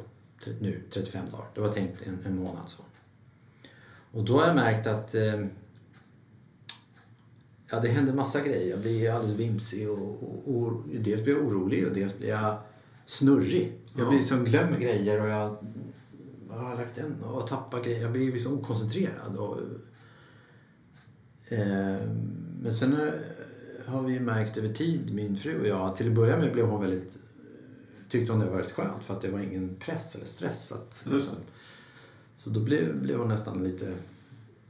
nu 0.59 0.83
35 0.93 1.25
dagar. 1.31 1.45
Det 1.53 1.61
var 1.61 1.69
tänkt 1.69 2.01
en, 2.01 2.19
en 2.25 2.35
månad 2.35 2.69
så. 2.69 2.81
Och 4.11 4.23
då 4.23 4.39
har 4.39 4.47
jag 4.47 4.55
märkt 4.55 4.87
att 4.87 5.15
eh, 5.15 5.45
ja, 7.71 7.79
det 7.81 7.87
händer 7.87 8.13
massa 8.13 8.41
grejer. 8.41 8.69
Jag 8.69 8.79
blir 8.79 9.11
alldeles 9.11 9.35
vimsig 9.37 9.89
och, 9.89 10.23
och, 10.23 10.55
och 10.57 10.83
dels 10.93 11.23
blir 11.23 11.33
jag 11.35 11.45
orolig 11.45 11.87
och 11.87 11.93
dels 11.93 12.17
blir 12.17 12.29
jag 12.29 12.57
snurrig. 13.05 13.73
Jag 13.95 14.05
Ja. 14.05 14.09
blir 14.09 14.19
som 14.19 14.43
glömmer 14.43 14.79
grejer 14.79 15.21
och 15.21 15.27
jag, 15.27 15.57
har 16.49 16.75
lagt 16.75 16.97
en 16.97 17.23
och 17.23 17.47
tappar 17.47 17.83
grejer. 17.83 18.01
Jag 18.01 18.11
blir 18.11 18.31
liksom 18.31 18.53
okoncentrerad. 18.53 19.35
Och, 19.37 19.57
eh, 21.49 21.97
men 22.61 22.71
sen 22.71 22.97
har 23.85 24.01
vi 24.03 24.19
märkt 24.19 24.57
över 24.57 24.73
tid, 24.73 25.13
min 25.13 25.37
fru 25.37 25.61
och 25.61 25.67
jag, 25.67 25.95
till 25.95 26.07
att 26.07 26.13
börja 26.15 26.37
med 26.37 26.53
blev 26.53 26.65
hon 26.65 26.81
väldigt 26.81 27.17
tyckte 28.09 28.31
hon 28.31 28.39
det 28.41 28.47
var 28.47 28.55
väldigt 28.55 28.71
skönt 28.73 29.03
för 29.03 29.13
att 29.13 29.21
det 29.21 29.29
var 29.31 29.39
ingen 29.39 29.75
press 29.79 30.15
eller 30.15 30.25
stress. 30.25 30.71
Att, 30.71 31.05
Just 31.11 31.31
det. 31.31 31.37
Så 32.47 32.53
då 32.53 32.59
blev, 32.59 33.01
blev 33.01 33.17
hon 33.17 33.27
nästan 33.27 33.63
lite 33.63 33.93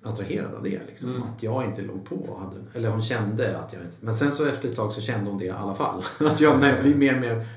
attraherad 0.04 0.54
av 0.56 0.64
det. 0.64 0.82
Liksom. 0.88 1.10
Mm. 1.10 1.24
Att 1.24 1.44
jag 1.44 1.66
inte 1.66 1.82
låg 1.82 2.06
på. 2.06 2.16
och 2.16 2.40
Hade, 2.40 2.56
eller 2.74 2.90
hon 2.90 3.02
kände 3.02 3.58
att 3.58 3.74
jag 3.74 3.82
inte... 3.84 3.98
Men 4.00 4.14
sen 4.14 4.32
så 4.32 4.46
efter 4.46 4.70
ett 4.70 4.76
tag 4.76 4.94
så 4.94 5.02
kände 5.02 5.30
hon 5.30 5.40
det 5.40 5.46
i 5.46 5.50
alla 5.50 5.76
fall. 5.76 6.04
Att 6.20 6.42
jag 6.42 6.60
när 6.60 6.74
jag 6.74 6.84
blir 6.84 6.96
mer 6.96 7.16
och 7.16 7.22
mer... 7.22 7.48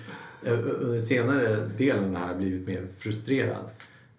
eh, 0.43 0.59
Under 0.81 0.99
senare 0.99 1.67
delen 1.79 2.13
jag 2.13 2.39
blivit 2.39 2.67
mer 2.67 2.89
frustrerad. 2.99 3.71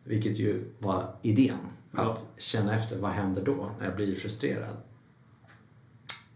Vilket 0.03 0.39
ju 0.39 0.63
var 0.79 1.15
idén. 1.21 1.57
Ja. 1.91 2.11
Att 2.11 2.25
känna 2.37 2.75
efter, 2.75 2.97
vad 2.97 3.11
händer 3.11 3.43
då 3.45 3.69
när 3.79 3.85
jag 3.85 3.95
blir 3.95 4.15
frustrerad? 4.15 4.77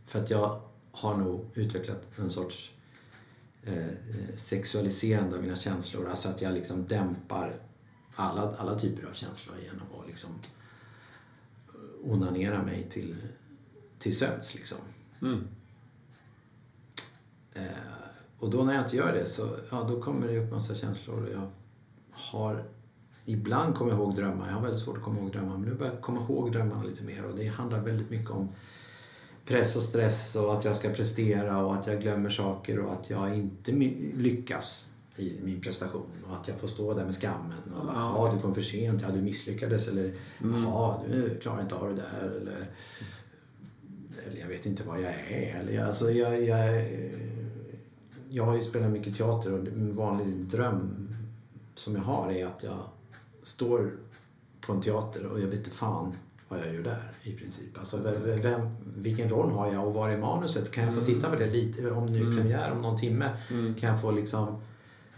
För 0.06 0.20
att 0.20 0.30
jag 0.30 0.62
har 0.92 1.18
nog 1.18 1.46
utvecklat 1.54 2.02
en 2.18 2.30
sorts 2.30 2.72
eh, 3.64 3.74
sexualiserande 4.36 5.36
av 5.36 5.42
mina 5.42 5.56
känslor. 5.56 6.10
Alltså 6.10 6.30
att 6.30 6.42
jag 6.42 6.54
liksom 6.54 6.86
dämpar 6.88 7.56
alla, 8.16 8.52
alla 8.58 8.80
typer 8.80 9.08
av 9.08 9.14
känslor 9.14 9.56
genom 9.64 9.88
att 10.00 10.08
liksom 10.08 10.30
eh, 11.68 12.12
onanera 12.12 12.64
mig 12.64 12.88
till, 12.90 13.16
till 14.00 14.18
sömns. 14.18 14.56
Liksom. 14.56 14.78
Mm. 15.22 15.48
Eh, 17.54 17.64
och 18.40 18.50
då 18.50 18.64
när 18.64 18.74
jag 18.74 18.84
inte 18.84 18.96
gör 18.96 19.14
det 19.14 19.26
så 19.26 19.58
ja, 19.72 19.84
då 19.90 20.02
kommer 20.02 20.28
det 20.28 20.40
upp 20.40 20.52
massa 20.52 20.76
känslor. 20.76 21.24
Och 21.24 21.32
jag 21.32 21.50
har 22.12 22.64
ibland 23.26 23.76
kommer 23.76 23.92
jag 23.92 24.00
ihåg 24.00 24.16
drömmar. 24.16 24.48
Jag 24.48 24.54
har 24.56 24.62
väldigt 24.62 24.82
svårt 24.82 24.98
att 24.98 25.04
komma 25.04 25.20
ihåg 25.20 25.32
drömmar. 25.32 25.58
Men 25.58 25.70
nu 25.70 25.76
börjar 25.76 25.94
jag 25.94 26.02
komma 26.02 26.22
ihåg 26.22 26.52
drömmarna 26.52 26.84
lite 26.84 27.04
mer. 27.04 27.26
Och 27.26 27.38
det 27.38 27.48
handlar 27.48 27.80
väldigt 27.80 28.10
mycket 28.10 28.30
om 28.30 28.50
press 29.46 29.76
och 29.76 29.84
stress 29.84 30.36
och 30.36 30.58
att 30.58 30.66
jag 30.66 30.76
ska 30.76 30.90
prestera 30.90 31.66
och 31.66 31.76
att 31.76 31.88
jag 31.88 32.02
glömmer 32.02 32.30
saker 32.30 32.80
och 32.80 32.94
att 32.94 33.10
jag 33.10 33.38
inte 33.38 33.72
lyckas 34.14 34.88
i 35.16 35.40
min 35.44 35.62
prestation 35.62 36.06
och 36.30 36.36
att 36.36 36.48
jag 36.48 36.58
får 36.60 36.68
stå 36.68 36.94
där 36.94 37.06
med 37.06 37.16
skammen. 37.16 37.58
Och 37.76 37.90
Ja. 37.94 38.32
du 38.36 38.42
kom 38.42 38.56
för 38.56 38.62
sent, 38.62 39.02
ja, 39.08 39.14
du 39.14 39.22
misslyckades 39.22 39.88
eller 39.88 40.14
jaha, 40.44 41.00
du 41.12 41.36
klarar 41.42 41.62
inte 41.62 41.76
av 41.76 41.88
det 41.90 41.96
där 41.96 42.28
eller, 42.42 42.68
eller 44.28 44.40
jag 44.42 44.48
vet 44.48 44.66
inte 44.66 44.84
vad 44.84 45.02
jag 45.02 45.12
är. 45.30 45.60
Eller, 45.60 45.86
alltså, 45.86 46.12
jag, 46.12 46.44
jag, 46.44 46.92
jag 48.30 48.46
har 48.46 48.56
ju 48.58 48.64
spelat 48.64 48.92
mycket 48.92 49.16
teater 49.18 49.52
och 49.54 49.68
en 49.68 49.96
vanlig 49.96 50.28
dröm 50.28 51.08
som 51.76 51.96
jag 51.96 52.02
har 52.02 52.32
är 52.32 52.46
att 52.46 52.64
jag 52.64 52.80
står 53.44 53.92
på 54.62 54.74
en 54.74 54.82
teater 54.82 55.26
och 55.26 55.40
jag 55.42 55.48
vet 55.48 55.58
inte 55.60 55.70
fan 55.70 56.14
vad 56.50 56.60
jag 56.60 56.74
gör 56.76 56.84
där 56.84 57.12
i 57.24 57.32
princip. 57.32 57.78
Alltså 57.80 57.98
vem, 57.98 58.42
vem, 58.42 58.68
vilken 58.98 59.30
roll 59.30 59.52
har 59.52 59.74
jag 59.74 59.88
och 59.88 59.94
var 59.94 60.10
är 60.10 60.18
manuset? 60.18 60.72
Kan 60.72 60.86
jag 60.86 60.94
få 60.96 61.06
titta 61.06 61.30
på 61.30 61.36
det 61.36 61.48
lite? 61.48 61.92
Om 61.92 62.14
det 62.14 62.20
är 62.20 62.24
premiär 62.38 62.72
om 62.72 62.82
någon 62.82 62.98
timme 62.98 63.30
kan 63.80 63.90
jag 63.90 64.02
få 64.02 64.12
liksom 64.12 64.48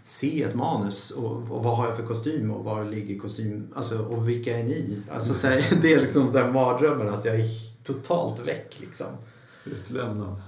se 0.08 0.42
ett 0.42 0.54
manus 0.54 1.10
och, 1.10 1.32
och 1.32 1.64
vad 1.64 1.76
har 1.76 1.86
jag 1.86 1.96
för 1.96 2.06
kostym 2.06 2.50
och 2.50 2.64
var 2.64 2.84
ligger 2.84 3.18
kostym, 3.18 3.68
alltså 3.74 3.98
och 3.98 4.28
vilka 4.28 4.58
är 4.58 4.64
ni? 4.64 5.02
Alltså 5.10 5.34
så 5.34 5.46
här, 5.46 5.78
det 5.82 5.94
är 5.94 6.00
liksom 6.00 6.32
den 6.32 6.52
mardrömmen 6.52 7.08
att 7.08 7.24
jag 7.24 7.40
är 7.40 7.46
totalt 7.82 8.46
väck 8.46 8.80
liksom. 8.80 9.06
Utlämnad. 9.64 10.42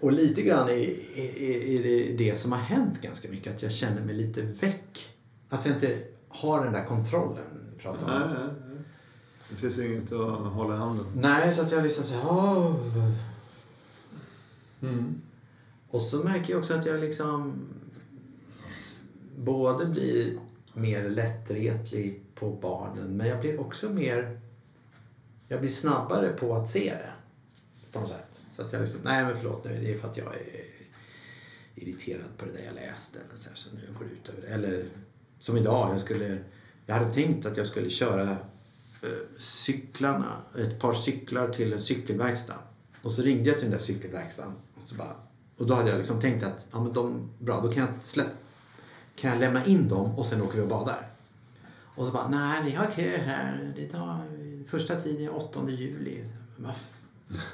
Och 0.00 0.12
lite 0.12 0.42
grann 0.42 0.68
är, 0.68 0.72
är, 0.72 1.78
är 1.78 1.82
det 1.82 2.16
det 2.24 2.38
som 2.38 2.52
har 2.52 2.58
hänt 2.58 3.00
ganska 3.00 3.28
mycket, 3.28 3.54
att 3.54 3.62
jag 3.62 3.72
känner 3.72 4.04
mig 4.04 4.14
lite 4.14 4.42
väck. 4.42 5.08
Alltså 5.48 5.68
jag 5.68 5.76
inte 5.76 6.02
har 6.28 6.64
den 6.64 6.72
där 6.72 6.84
kontrollen. 6.84 7.44
Pratar 7.78 8.06
Nej, 8.06 8.22
om. 8.22 8.30
nej, 8.30 8.54
nej. 8.68 8.78
Det 9.50 9.56
finns 9.56 9.78
ju 9.78 9.86
inget 9.86 10.12
att 10.12 10.52
hålla 10.52 10.74
i 10.74 10.78
handen. 10.78 11.06
Nej, 11.14 11.52
så 11.52 11.62
att 11.62 11.72
jag 11.72 11.82
liksom 11.82 12.04
säger 12.04 12.26
åh. 12.30 12.74
Mm. 14.82 15.20
Och 15.90 16.00
så 16.00 16.16
märker 16.16 16.50
jag 16.50 16.58
också 16.58 16.74
att 16.74 16.86
jag 16.86 17.00
liksom 17.00 17.66
både 19.36 19.86
blir 19.86 20.38
mer 20.72 21.10
lättretlig 21.10 22.22
på 22.34 22.50
barnen, 22.50 23.16
men 23.16 23.26
jag 23.26 23.40
blir 23.40 23.60
också 23.60 23.90
mer... 23.90 24.40
Jag 25.48 25.60
blir 25.60 25.70
snabbare 25.70 26.28
på 26.28 26.54
att 26.54 26.68
se 26.68 26.90
det. 26.94 27.12
På 27.92 28.00
något 28.00 28.08
sätt. 28.08 28.44
Så 28.50 28.62
att 28.62 28.72
jag 28.72 28.80
liksom, 28.80 29.00
nej 29.04 29.24
men 29.24 29.36
förlåt 29.36 29.64
nu, 29.64 29.80
det 29.82 29.92
är 29.92 29.98
för 29.98 30.08
att 30.08 30.16
jag 30.16 30.26
är 30.26 30.64
irriterad 31.74 32.38
på 32.38 32.44
det 32.44 32.52
där 32.52 32.64
jag 32.66 32.74
läste. 32.74 33.18
Eller 33.18 33.36
så, 33.36 33.48
här, 33.48 33.56
så 33.56 33.70
nu 33.74 33.94
går 33.98 34.04
det 34.04 34.12
ut 34.12 34.28
över 34.28 34.48
det. 34.48 34.54
Eller 34.54 34.88
som 35.38 35.56
idag, 35.56 35.92
jag 35.92 36.00
skulle... 36.00 36.38
Jag 36.86 36.94
hade 36.94 37.12
tänkt 37.12 37.46
att 37.46 37.56
jag 37.56 37.66
skulle 37.66 37.90
köra 37.90 38.30
eh, 38.30 39.38
cyklarna, 39.38 40.32
ett 40.58 40.80
par 40.80 40.94
cyklar 40.94 41.48
till 41.48 41.72
en 41.72 41.80
cykelverkstad. 41.80 42.58
Och 43.02 43.12
så 43.12 43.22
ringde 43.22 43.48
jag 43.48 43.58
till 43.58 43.68
den 43.68 43.78
där 43.78 43.84
cykelverkstaden. 43.84 44.54
Och, 44.74 44.82
så 44.82 44.94
bara, 44.94 45.16
och 45.56 45.66
då 45.66 45.74
hade 45.74 45.88
jag 45.88 45.96
liksom 45.96 46.20
tänkt 46.20 46.44
att 46.44 46.68
ja, 46.72 46.80
men 46.80 46.92
de, 46.92 47.30
bra, 47.38 47.60
då 47.60 47.72
kan 47.72 47.84
jag, 47.84 48.02
släppa 48.02 48.45
kan 49.16 49.30
jag 49.30 49.40
lämna 49.40 49.64
in 49.64 49.88
dem 49.88 50.14
och 50.14 50.26
sen 50.26 50.42
åker 50.42 50.56
vi 50.56 50.62
och 50.64 50.68
badar. 50.68 51.08
Och 51.96 52.06
så 52.06 52.12
bara, 52.12 52.28
nej 52.28 52.62
vi 52.64 52.70
har 52.70 52.86
kö 52.86 53.16
här. 53.16 53.72
Det 53.76 53.88
tar 53.88 54.20
första 54.68 54.96
tiden 54.96 55.24
är 55.26 55.36
8 55.36 55.60
juli. 55.70 56.24
Vad 56.56 56.74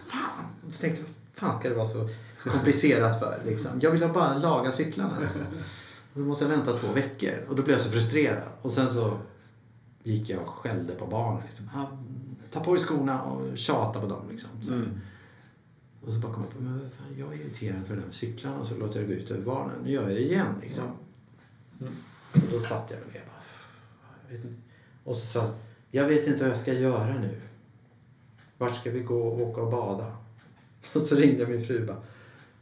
fan? 0.04 0.46
Och 0.66 0.72
så 0.72 0.80
tänkte 0.80 1.00
jag, 1.00 1.08
vad 1.08 1.50
fan 1.50 1.60
ska 1.60 1.68
det 1.68 1.74
vara 1.74 1.88
så 1.88 2.08
komplicerat 2.44 3.18
för? 3.18 3.40
Liksom? 3.44 3.70
Jag 3.80 3.90
vill 3.90 4.08
bara 4.08 4.38
laga 4.38 4.72
cyklarna. 4.72 5.20
Liksom. 5.20 5.44
Då 6.14 6.20
måste 6.20 6.44
jag 6.44 6.50
vänta 6.50 6.72
två 6.72 6.92
veckor. 6.92 7.46
Och 7.48 7.56
då 7.56 7.62
blev 7.62 7.74
jag 7.74 7.80
så 7.80 7.90
frustrerad. 7.90 8.42
Och 8.62 8.70
sen 8.70 8.88
så 8.88 9.18
gick 10.02 10.30
jag 10.30 10.42
och 10.42 10.48
skällde 10.48 10.92
på 10.92 11.06
barnen. 11.06 11.42
Liksom. 11.42 11.70
Ah, 11.74 11.86
ta 12.50 12.60
på 12.60 12.74
dig 12.74 12.84
skorna 12.84 13.22
och 13.22 13.58
tjata 13.58 14.00
på 14.00 14.06
dem. 14.06 14.24
Liksom. 14.30 14.50
Så. 14.62 14.72
Mm. 14.72 15.00
Och 16.06 16.12
så 16.12 16.18
bara 16.18 16.32
kom 16.32 16.42
jag 16.42 16.52
på, 16.52 16.62
men 16.62 16.90
fan, 16.90 17.18
jag 17.18 17.32
är 17.32 17.36
irriterad 17.36 17.86
för 17.86 17.96
de 17.96 18.12
cyklarna 18.12 18.58
och 18.58 18.66
så 18.66 18.74
låter 18.74 19.00
jag 19.00 19.08
det 19.08 19.14
gå 19.14 19.20
ut 19.20 19.30
över 19.30 19.42
barnen. 19.42 19.76
Nu 19.84 19.90
gör 19.90 20.02
jag 20.02 20.10
det 20.10 20.20
igen 20.20 20.54
liksom. 20.60 20.84
Mm. 21.82 21.96
Så 22.34 22.40
då 22.52 22.60
satt 22.60 22.90
jag 22.90 22.98
med. 23.12 23.22
Bara, 23.26 23.42
jag 24.28 24.36
vet 24.36 24.44
inte. 24.44 24.62
Och 25.04 25.16
så 25.16 25.26
sa 25.26 25.38
jag, 25.40 25.54
jag 25.90 26.08
vet 26.08 26.26
inte 26.26 26.40
vad 26.42 26.50
jag 26.50 26.58
ska 26.58 26.72
göra 26.72 27.18
nu. 27.18 27.40
Vart 28.58 28.76
ska 28.76 28.90
vi 28.90 29.00
gå 29.00 29.22
och 29.22 29.40
åka 29.40 29.60
och 29.60 29.70
bada? 29.70 30.16
Och 30.94 31.02
så 31.02 31.16
ringde 31.16 31.46
min 31.46 31.66
fru 31.66 31.86
bara, 31.86 32.02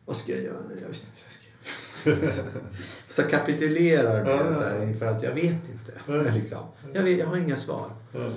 vad 0.04 0.16
ska 0.16 0.32
jag 0.32 0.42
göra 0.44 0.60
nu? 0.68 0.80
Jag 0.80 0.88
vet 0.88 0.96
inte 0.96 1.20
vad 1.24 2.12
jag 2.12 2.30
ska 2.30 2.30
göra. 2.30 2.44
så 3.08 3.20
jag 3.22 3.30
kapitulerar 3.30 4.52
så 4.52 4.62
här, 4.62 4.82
inför 4.82 5.06
att 5.06 5.22
jag 5.22 5.34
vet 5.34 5.70
inte. 5.70 5.92
liksom. 6.38 6.58
jag, 6.92 7.02
vet, 7.02 7.18
jag 7.18 7.26
har 7.26 7.36
inga 7.36 7.56
svar. 7.56 7.90
Ja. 8.12 8.30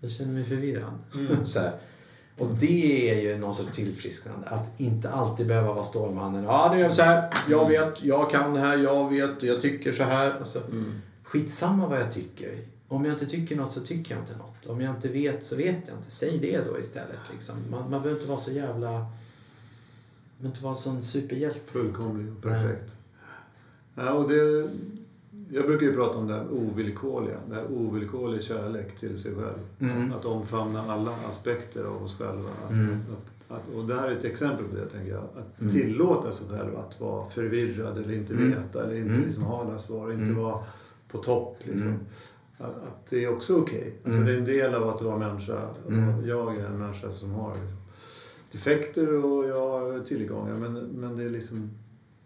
Jag 0.00 0.10
känner 0.10 0.32
mig 0.32 0.44
förvirrad. 0.44 0.98
Mm. 1.14 1.46
så 1.46 1.60
här. 1.60 1.80
Och 2.38 2.48
det 2.60 3.10
är 3.10 3.20
ju 3.22 3.38
någon 3.38 3.54
sorts 3.54 3.76
tillfrisknande. 3.76 4.46
Att 4.48 4.80
inte 4.80 5.10
alltid 5.10 5.46
behöva 5.46 5.72
vara 5.72 5.84
Stålmannen. 5.84 6.44
Ja, 6.44 6.70
nu 6.74 6.80
är 6.80 6.88
det 6.88 6.94
så 6.94 7.02
här. 7.02 7.30
Jag 7.48 7.68
vet, 7.68 8.04
jag 8.04 8.30
kan 8.30 8.54
det 8.54 8.60
här, 8.60 8.78
jag 8.78 9.10
vet, 9.10 9.42
jag 9.42 9.60
tycker 9.60 9.92
så 9.92 10.02
här. 10.02 10.34
Alltså, 10.38 10.58
Mm. 10.70 11.00
skitsamma 11.22 11.88
vad 11.88 12.00
jag 12.00 12.10
tycker. 12.10 12.58
Om 12.88 13.04
jag 13.04 13.14
inte 13.14 13.26
tycker 13.26 13.56
något 13.56 13.72
så 13.72 13.80
tycker 13.80 14.14
jag 14.14 14.22
inte 14.22 14.36
något. 14.36 14.66
Om 14.66 14.80
jag 14.80 14.94
inte 14.94 15.08
vet 15.08 15.44
så 15.44 15.56
vet 15.56 15.88
jag 15.88 15.96
inte. 15.96 16.10
Säg 16.10 16.38
det 16.42 16.60
då 16.72 16.78
istället. 16.78 17.20
Liksom. 17.32 17.54
Man, 17.70 17.80
man 17.80 18.02
behöver 18.02 18.20
inte 18.20 18.26
vara 18.30 18.38
så 18.40 18.50
jävla... 18.50 18.90
Man 18.90 19.06
behöver 20.38 20.48
inte 20.56 20.64
vara 20.64 20.74
sån 20.74 21.02
superhjälte. 21.02 21.60
Fullkomlig 21.72 22.32
och 22.36 22.42
perfekt. 22.42 22.92
Ja, 23.94 24.12
och 24.12 24.28
det, 24.28 24.68
jag 25.50 25.66
brukar 25.66 25.86
ju 25.86 25.94
prata 25.94 26.18
om 26.18 26.26
det 26.26 26.34
här 26.34 26.46
ovillkorliga. 26.52 27.36
Det 27.48 27.54
här 27.54 27.64
ovillkorlig 27.72 28.42
kärlek 28.42 28.98
till 29.00 29.18
sig 29.18 29.32
själv. 29.34 29.90
Mm. 29.92 30.12
Att 30.12 30.24
omfamna 30.24 30.82
alla 30.92 31.10
aspekter 31.30 31.84
av 31.84 32.02
oss 32.02 32.18
själva. 32.18 32.48
Mm. 32.70 32.96
att, 33.48 33.56
att, 33.56 33.74
och 33.74 33.84
det 33.86 33.94
här 33.94 34.08
är 34.08 34.12
ett 34.16 34.24
exempel 34.24 34.64
på 34.66 34.76
det, 34.76 34.86
tänker 34.86 35.12
jag. 35.12 35.24
Att 35.24 35.60
Mm. 35.60 35.72
tillåta 35.72 36.32
sig 36.32 36.48
själv 36.48 36.76
att 36.76 37.00
vara 37.00 37.28
förvirrad 37.28 37.98
eller 37.98 38.14
inte 38.14 38.32
Mm. 38.34 38.50
veta 38.50 38.82
eller 38.84 38.96
inte 38.96 39.10
Mm. 39.14 39.24
liksom 39.24 39.42
ha 39.42 39.60
alla 39.64 39.78
svar. 39.78 40.12
Inte 40.12 40.24
Mm. 40.24 40.42
vara 40.42 40.64
på 41.08 41.18
topp. 41.18 41.56
Liksom. 41.64 41.94
Att, 42.58 42.70
att 42.76 43.06
det 43.10 43.24
är 43.24 43.32
också 43.32 43.56
okej. 43.56 43.94
Alltså, 44.04 44.20
Mm. 44.20 44.26
Det 44.26 44.32
är 44.34 44.38
en 44.38 44.44
del 44.44 44.74
av 44.74 44.88
att 44.88 45.02
vara 45.02 45.18
människa. 45.18 45.58
Jag 46.24 46.56
är 46.58 46.66
en 46.66 46.78
människa 46.78 47.12
som 47.12 47.30
har 47.32 47.50
liksom, 47.54 47.78
defekter 48.52 49.24
och 49.24 49.48
jag 49.48 49.68
har 49.70 50.00
tillgångar. 50.00 50.54
Men, 50.54 50.74
men 50.74 51.16
det 51.16 51.24
är 51.24 51.30
liksom 51.30 51.70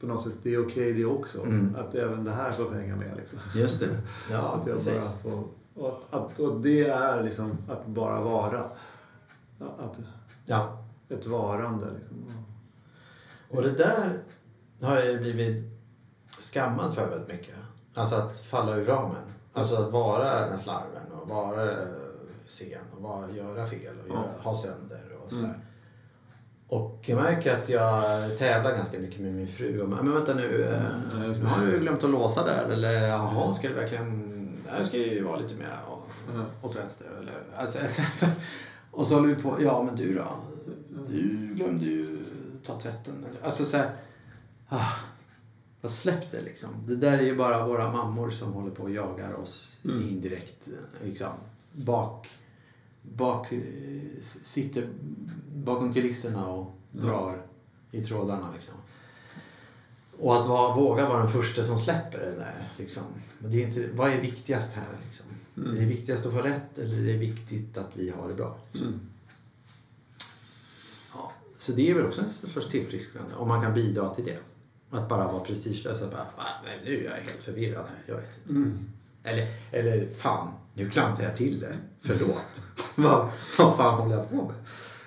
på 0.02 0.08
något 0.08 0.22
sätt, 0.22 0.32
det 0.42 0.54
är 0.54 0.66
okej 0.66 0.92
det 0.92 1.04
också. 1.04 1.42
Mm. 1.42 1.76
Att 1.78 1.94
även 1.94 2.24
det 2.24 2.30
här 2.30 2.50
får 2.50 2.70
hänga 2.70 2.96
med. 2.96 3.16
Liksom. 3.16 3.38
Just 3.54 3.80
det. 3.80 3.86
Ja, 4.30 4.38
att 4.60 4.66
jag 4.66 4.76
precis. 4.76 5.22
bara 5.22 5.32
får, 5.32 5.44
och, 5.74 6.02
att, 6.10 6.38
och 6.40 6.60
det 6.60 6.88
är 6.88 7.22
liksom 7.22 7.58
att 7.68 7.86
bara 7.86 8.20
vara. 8.20 8.60
Att, 9.58 9.98
Ja. 10.46 10.84
ett 11.08 11.26
varande. 11.26 11.86
Liksom. 11.98 12.16
Och 13.50 13.62
det 13.62 13.70
där 13.70 14.18
har 14.82 14.96
jag 14.96 15.12
ju 15.12 15.18
blivit 15.20 15.64
skammad 16.38 16.94
för 16.94 17.10
väldigt 17.10 17.28
mycket. 17.28 17.54
Alltså 17.94 18.14
att 18.16 18.38
falla 18.38 18.74
ur 18.76 18.84
ramen. 18.84 19.22
Alltså 19.52 19.76
att 19.76 19.92
vara 19.92 20.48
den 20.48 20.58
slarven 20.58 21.12
och 21.22 21.28
vara 21.28 21.76
sen 22.46 22.78
och 22.96 23.02
vara, 23.02 23.30
göra 23.30 23.66
fel 23.66 23.94
och 24.02 24.08
göra, 24.08 24.30
ha 24.42 24.54
sönder 24.54 25.16
och 25.24 25.30
sådär. 25.30 25.44
Mm. 25.44 25.60
Och 26.72 26.98
jag 27.06 27.16
märker 27.22 27.52
att 27.52 27.68
jag 27.68 28.02
tävlar 28.38 28.72
ganska 28.76 28.98
mycket 28.98 29.20
med 29.20 29.34
min 29.34 29.46
fru. 29.46 29.80
Och, 29.82 29.88
men 29.88 30.12
vänta 30.14 30.34
nu, 30.34 30.58
det. 31.12 31.46
har 31.46 31.66
du 31.66 31.78
glömt 31.80 32.04
att 32.04 32.10
låsa 32.10 32.44
där? 32.44 32.68
Eller 32.72 32.92
jaha, 32.92 33.52
ska 33.52 33.68
det 33.68 33.74
verkligen... 33.74 34.38
Jag 34.76 34.86
ska 34.86 34.96
ju 34.96 35.24
vara 35.24 35.36
lite 35.40 35.54
mer 35.54 35.78
åt 36.62 36.76
vänster. 36.76 37.06
Eller, 37.20 37.34
alltså, 37.56 38.02
och 38.90 39.06
så 39.06 39.14
håller 39.14 39.28
vi 39.34 39.42
på, 39.42 39.56
ja 39.60 39.82
men 39.82 39.96
du 39.96 40.14
då? 40.14 40.26
Du 41.08 41.54
glömde 41.54 41.84
ju 41.84 42.18
ta 42.66 42.80
tvätten. 42.80 43.14
Eller, 43.30 43.46
alltså 43.46 43.64
så 43.64 43.76
här, 43.76 43.90
ah, 44.68 44.94
jag 45.80 45.90
släpp 45.90 46.30
det 46.30 46.42
liksom. 46.42 46.70
Det 46.86 46.96
där 46.96 47.18
är 47.18 47.22
ju 47.22 47.36
bara 47.36 47.66
våra 47.66 47.92
mammor 47.92 48.30
som 48.30 48.52
håller 48.52 48.70
på 48.70 48.82
och 48.82 48.90
jagar 48.90 49.34
oss 49.34 49.76
Mm. 49.84 50.08
indirekt. 50.08 50.68
Liksom. 51.04 51.32
Bak, 51.72 52.28
bak, 53.02 53.52
sitter 54.20 54.88
bakom 55.54 55.94
kulisserna 55.94 56.46
och 56.46 56.72
drar 56.92 57.46
i 57.90 58.00
trådarna 58.00 58.48
liksom. 58.54 58.74
Och 60.18 60.40
att 60.40 60.46
vara, 60.46 60.74
våga 60.74 61.08
vara 61.08 61.18
den 61.18 61.28
första 61.28 61.64
som 61.64 61.78
släpper 61.78 62.18
det 62.18 62.34
där. 62.36 62.68
Liksom. 62.76 63.02
Det 63.38 63.62
är 63.62 63.66
inte, 63.66 63.88
vad 63.92 64.10
är 64.12 64.20
viktigast 64.20 64.72
här? 64.72 64.84
Liksom? 65.06 65.26
Är 65.56 65.80
det 65.80 65.86
viktigast 65.86 66.26
att 66.26 66.32
få 66.32 66.38
rätt 66.42 66.78
eller 66.78 66.98
är 67.00 67.04
det 67.12 67.18
viktigt 67.18 67.78
att 67.78 67.88
vi 67.94 68.10
har 68.10 68.28
det 68.28 68.34
bra? 68.34 68.58
Ja, 71.14 71.32
så 71.56 71.72
det 71.72 71.90
är 71.90 71.94
väl 71.94 72.06
också 72.06 72.20
en 72.42 72.48
sorts 72.48 72.68
tillfrisknande, 72.68 73.34
om 73.34 73.48
man 73.48 73.62
kan 73.62 73.74
bidra 73.74 74.14
till 74.14 74.24
det. 74.24 74.38
Att 74.90 75.08
bara 75.08 75.32
vara 75.32 75.44
prestigelös 75.44 76.02
och 76.02 76.10
bara, 76.10 76.26
"Ah, 76.36 76.62
nej, 76.64 76.80
nu 76.84 76.98
är 76.98 77.04
jag 77.04 77.10
helt 77.16 77.42
förvirrad 77.42 77.84
här, 77.88 77.98
jag 78.06 78.16
vet 78.16 78.38
inte. 78.48 78.82
Eller, 79.22 79.48
eller 79.70 80.10
fan, 80.10 80.52
nu 80.74 80.90
klantar 80.90 81.22
jag 81.24 81.36
till 81.36 81.60
det. 81.60 81.76
Förlåt. 82.00 82.62
vad, 82.96 83.28
vad 83.58 83.76
fan 83.76 83.94
håller 84.00 84.16
jag 84.16 84.30
på 84.30 84.36
med? 84.36 84.54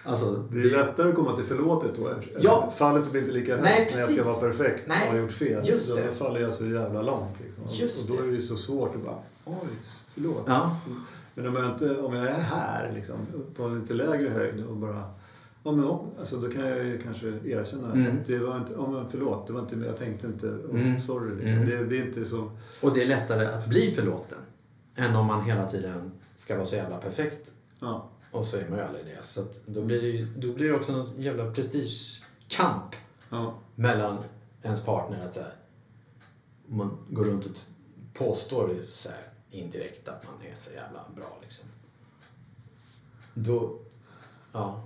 Alltså, 0.07 0.31
Det 0.51 0.59
är 0.59 0.63
lättare 0.85 1.09
att 1.09 1.15
komma 1.15 1.35
till 1.35 1.45
förlåtet 1.45 1.91
då. 1.97 2.09
Ja. 2.39 2.73
Fallet 2.77 3.11
blir 3.11 3.21
inte 3.21 3.33
lika 3.33 3.55
högt 3.57 3.95
när 3.95 3.99
jag 4.01 4.09
ska 4.09 4.23
vara 4.23 4.51
perfekt 4.53 4.87
Nej, 4.87 4.97
och 5.07 5.13
har 5.13 5.21
gjort 5.21 5.31
fel. 5.31 5.67
just 5.67 5.95
det. 5.95 6.07
Då 6.07 6.13
faller 6.13 6.39
jag 6.39 6.53
så 6.53 6.65
jävla 6.65 7.01
långt. 7.01 7.35
Liksom. 7.45 7.63
Just 7.69 8.09
och 8.09 8.15
då 8.15 8.21
det. 8.21 8.27
är 8.27 8.31
det 8.31 8.41
så 8.41 8.57
svårt 8.57 8.95
att 8.95 9.05
bara, 9.05 9.17
oj, 9.45 9.55
förlåt. 10.13 10.43
Ja. 10.47 10.77
Men 11.35 11.47
om 11.47 11.55
jag, 11.55 11.65
inte, 11.65 11.97
om 12.01 12.13
jag 12.15 12.25
är 12.27 12.39
här 12.41 12.91
liksom, 12.95 13.15
på 13.55 13.63
en 13.63 13.79
lite 13.79 13.93
lägre 13.93 14.29
höjd 14.29 14.65
och 14.65 14.77
bara 14.77 15.03
Ja, 15.63 15.71
men, 15.71 15.85
alltså, 16.19 16.37
då 16.37 16.49
kan 16.51 16.67
jag 16.67 16.85
ju 16.85 17.01
kanske 17.01 17.27
erkänna 17.27 17.91
Mm. 17.91 18.17
att 18.21 18.27
det 18.27 18.39
var 18.39 18.57
inte, 18.57 18.73
ja, 18.77 18.89
men 18.91 19.05
förlåt, 19.11 19.47
det 19.47 19.53
var 19.53 19.59
inte, 19.59 19.75
jag 19.75 19.97
tänkte 19.97 20.27
inte, 20.27 20.47
oh, 20.47 20.79
Mm. 20.79 21.01
sorry. 21.01 21.49
Mm. 21.49 21.69
Det 21.69 21.85
blir 21.85 22.05
inte 22.05 22.25
så... 22.25 22.51
Och 22.81 22.93
det 22.93 23.03
är 23.03 23.07
lättare 23.07 23.45
att 23.45 23.67
bli 23.69 23.91
förlåten 23.91 24.37
än 24.95 25.15
om 25.15 25.25
man 25.25 25.43
hela 25.43 25.65
tiden 25.65 26.11
ska 26.35 26.55
vara 26.55 26.65
så 26.65 26.75
jävla 26.75 26.97
perfekt. 26.97 27.53
Ja. 27.79 28.09
Och 28.31 28.45
så 28.45 28.57
är 28.57 28.69
man 28.69 28.77
ju 28.79 28.85
aldrig 28.85 29.05
det. 29.05 29.23
Så 29.23 29.45
då, 29.65 29.81
blir 29.81 30.01
det 30.01 30.07
ju, 30.07 30.25
då 30.25 30.53
blir 30.53 30.67
det 30.69 30.75
också 30.75 30.91
en 30.93 31.21
jävla 31.21 31.51
prestigekamp 31.51 32.95
Ja. 33.29 33.53
mellan 33.75 34.17
ens 34.61 34.85
partner. 34.85 35.25
Att 35.25 35.33
så 35.33 35.39
här, 35.39 35.53
man 36.65 36.97
går 37.09 37.25
runt 37.25 37.45
och 37.45 37.51
påstår 38.13 38.85
så 38.89 39.09
här, 39.09 39.21
indirekt 39.49 40.07
att 40.07 40.23
man 40.23 40.51
är 40.51 40.55
så 40.55 40.73
jävla 40.73 40.99
bra. 41.15 41.37
Liksom. 41.41 41.69
Då, 43.33 43.79
ja, 44.51 44.83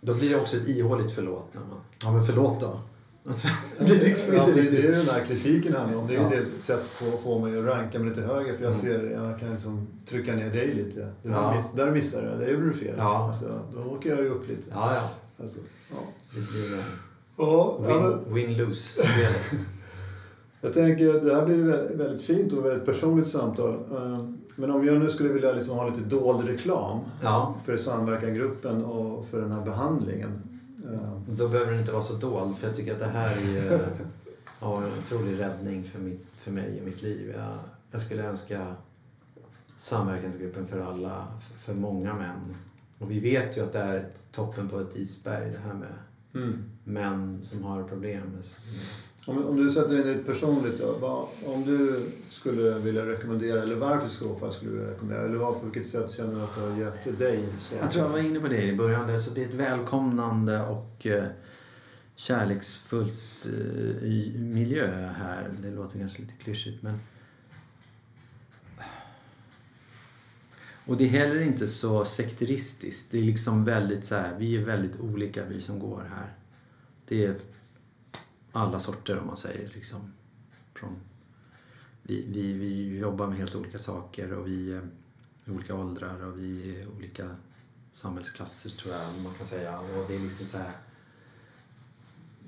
då 0.00 0.14
blir 0.14 0.30
det 0.30 0.36
också 0.36 0.56
ett 0.56 0.68
ihåligt 0.68 1.12
förlåt. 1.12 1.54
När 1.54 1.60
man, 1.60 1.80
ja 2.02 2.12
men 2.12 2.22
förlåt 2.24 2.60
då. 2.60 2.80
Alltså, 3.28 3.48
det 3.78 3.84
blir 3.84 4.00
liksom 4.04 4.34
ja, 4.34 4.46
det, 4.46 4.52
det 4.70 4.86
är 4.86 4.92
den 4.92 5.06
här 5.06 5.24
kritiken 5.24 5.74
handlar 5.74 5.98
om. 5.98 6.06
Det 6.06 6.16
är 6.16 6.22
Ja. 6.22 6.30
det 6.56 6.60
sätt 6.62 6.80
att 7.14 7.20
få, 7.22 7.38
mig 7.38 7.58
att 7.58 7.64
ranka 7.64 7.98
mig 7.98 8.08
lite 8.08 8.20
högre. 8.20 8.56
För 8.56 8.64
jag 8.64 8.74
ser, 8.74 9.10
jag 9.10 9.40
kan 9.40 9.50
liksom 9.50 9.86
trycka 10.06 10.34
ner 10.34 10.50
dig 10.50 10.74
lite. 10.74 11.12
Du, 11.22 11.30
Ja. 11.30 11.54
miss, 11.54 11.64
där 11.74 11.90
missade 11.90 12.30
du, 12.38 12.44
där 12.44 12.52
gjorde 12.52 12.66
du 12.68 12.72
fel. 12.74 12.94
Ja. 12.98 13.26
Alltså, 13.28 13.60
då 13.74 13.80
åker 13.94 14.10
jag 14.10 14.18
ju 14.18 14.28
upp 14.28 14.48
lite. 14.48 14.62
Ja, 14.70 14.94
ja. 14.94 15.10
Alltså, 15.44 15.58
ja. 15.90 15.96
Det 16.34 16.40
blir 16.40 16.74
eh, 16.78 16.84
Ja, 17.38 17.78
win- 17.80 18.34
win-lose-spelet. 18.34 19.54
jag 20.60 20.74
tänker 20.74 21.20
det 21.24 21.34
här 21.34 21.46
blir 21.46 21.64
väldigt, 21.64 21.96
väldigt 21.96 22.22
fint 22.22 22.52
och 22.52 22.64
väldigt 22.66 22.84
personligt 22.86 23.28
samtal. 23.28 23.74
Eh, 23.74 24.28
Men 24.56 24.70
om 24.70 24.86
jag 24.86 24.98
nu 25.00 25.08
skulle 25.08 25.28
vilja 25.28 25.52
liksom 25.52 25.76
ha 25.76 25.88
lite 25.88 26.00
dold 26.00 26.48
reklam 26.48 27.00
Ja, 27.22 27.54
för 27.64 27.76
samverkangruppen 27.76 28.84
och 28.84 29.26
för 29.30 29.40
den 29.40 29.52
här 29.52 29.64
behandlingen. 29.64 30.55
Då 31.28 31.48
behöver 31.48 31.70
den 31.70 31.80
inte 31.80 31.92
vara 31.92 32.02
så 32.02 32.14
dold. 32.14 32.56
För 32.58 32.66
jag 32.66 32.76
tycker 32.76 32.92
att 32.92 32.98
det 32.98 33.06
här 33.06 33.36
är 33.36 33.88
ja, 34.60 34.82
en 34.84 34.98
otrolig 34.98 35.38
räddning 35.40 35.84
för, 35.84 35.98
mitt, 35.98 36.26
för 36.36 36.50
mig 36.50 36.78
och 36.80 36.86
mitt 36.86 37.02
liv. 37.02 37.34
Jag, 37.38 37.58
jag 37.90 38.00
skulle 38.00 38.22
önska 38.22 38.74
samverkansgruppen 39.76 40.66
för 40.66 40.78
alla, 40.80 41.26
för, 41.40 41.58
för 41.58 41.74
många 41.74 42.14
män. 42.14 42.56
Och 42.98 43.10
vi 43.10 43.20
vet 43.20 43.56
ju 43.56 43.60
att 43.62 43.72
det 43.72 43.78
är 43.78 43.96
ett, 43.96 44.28
toppen 44.32 44.68
på 44.68 44.80
ett 44.80 44.96
isberg 44.96 45.50
det 45.50 45.58
här 45.58 45.74
med 45.74 45.88
Mm. 46.34 46.62
män 46.84 47.40
som 47.42 47.64
har 47.64 47.82
problem. 47.84 48.22
med- 48.28 48.44
om, 49.28 49.44
om 49.46 49.56
du 49.56 49.70
sätter 49.70 50.00
in 50.00 50.18
ett 50.18 50.26
personligt 50.26 50.78
då, 50.78 50.92
vad, 51.00 51.26
om 51.54 51.64
du 51.64 52.10
skulle 52.30 52.78
vilja 52.78 53.06
rekommendera, 53.06 53.62
eller 53.62 53.76
varför 53.76 54.06
i 54.06 54.10
så 54.10 54.34
fall 54.34 54.52
skulle 54.52 54.70
du 54.70 54.86
rekommendera, 54.86 55.24
eller 55.24 55.36
vad, 55.36 55.60
på 55.60 55.64
vilket 55.64 55.88
sätt 55.88 56.10
känner 56.10 56.34
du 56.34 56.42
att 56.42 56.54
det 56.54 56.60
har 56.60 56.78
gett 56.78 57.18
dig? 57.18 57.48
Så? 57.60 57.74
Jag 57.74 57.90
tror 57.90 58.04
jag 58.04 58.12
var 58.12 58.18
inne 58.18 58.40
på 58.40 58.48
det 58.48 58.62
i 58.62 58.76
början. 58.76 59.06
där, 59.06 59.18
så 59.18 59.30
det 59.30 59.42
är 59.42 59.48
ett 59.48 59.54
välkomnande 59.54 60.66
och 60.66 61.06
eh, 61.06 61.24
kärleksfullt 62.14 63.46
eh, 63.46 64.40
miljö 64.40 65.08
här. 65.18 65.50
Det 65.62 65.70
låter 65.70 65.98
kanske 65.98 66.22
lite 66.22 66.34
klyschigt 66.34 66.82
men... 66.82 66.98
Och 70.86 70.96
det 70.96 71.04
är 71.04 71.08
heller 71.08 71.40
inte 71.40 71.66
så 71.66 72.04
sekteristiskt. 72.04 73.10
Det 73.10 73.18
är 73.18 73.22
liksom 73.22 73.64
väldigt 73.64 74.04
så 74.04 74.14
här, 74.14 74.36
vi 74.38 74.56
är 74.56 74.64
väldigt 74.64 75.00
olika 75.00 75.44
vi 75.44 75.60
som 75.60 75.78
går 75.78 76.02
här. 76.10 76.36
Det 77.08 77.24
är 77.24 77.34
alla 78.56 78.80
sorter 78.80 79.18
om 79.18 79.26
man 79.26 79.36
säger 79.36 79.68
liksom. 79.74 80.12
Från, 80.74 80.96
vi, 82.02 82.26
vi, 82.28 82.52
vi 82.52 82.98
jobbar 82.98 83.26
med 83.26 83.38
helt 83.38 83.54
olika 83.54 83.78
saker 83.78 84.32
och 84.32 84.46
vi 84.46 84.72
är 84.72 84.82
i 85.46 85.50
olika 85.50 85.74
åldrar 85.74 86.24
och 86.24 86.38
vi 86.38 86.80
är 86.80 86.88
olika 86.88 87.36
samhällsklasser 87.94 88.70
tror 88.70 88.94
jag 88.94 89.22
man 89.24 89.34
kan 89.34 89.46
säga. 89.46 89.78
Och 89.78 90.04
det 90.08 90.14
är 90.14 90.18
liksom 90.18 90.46
så 90.46 90.58
här, 90.58 90.72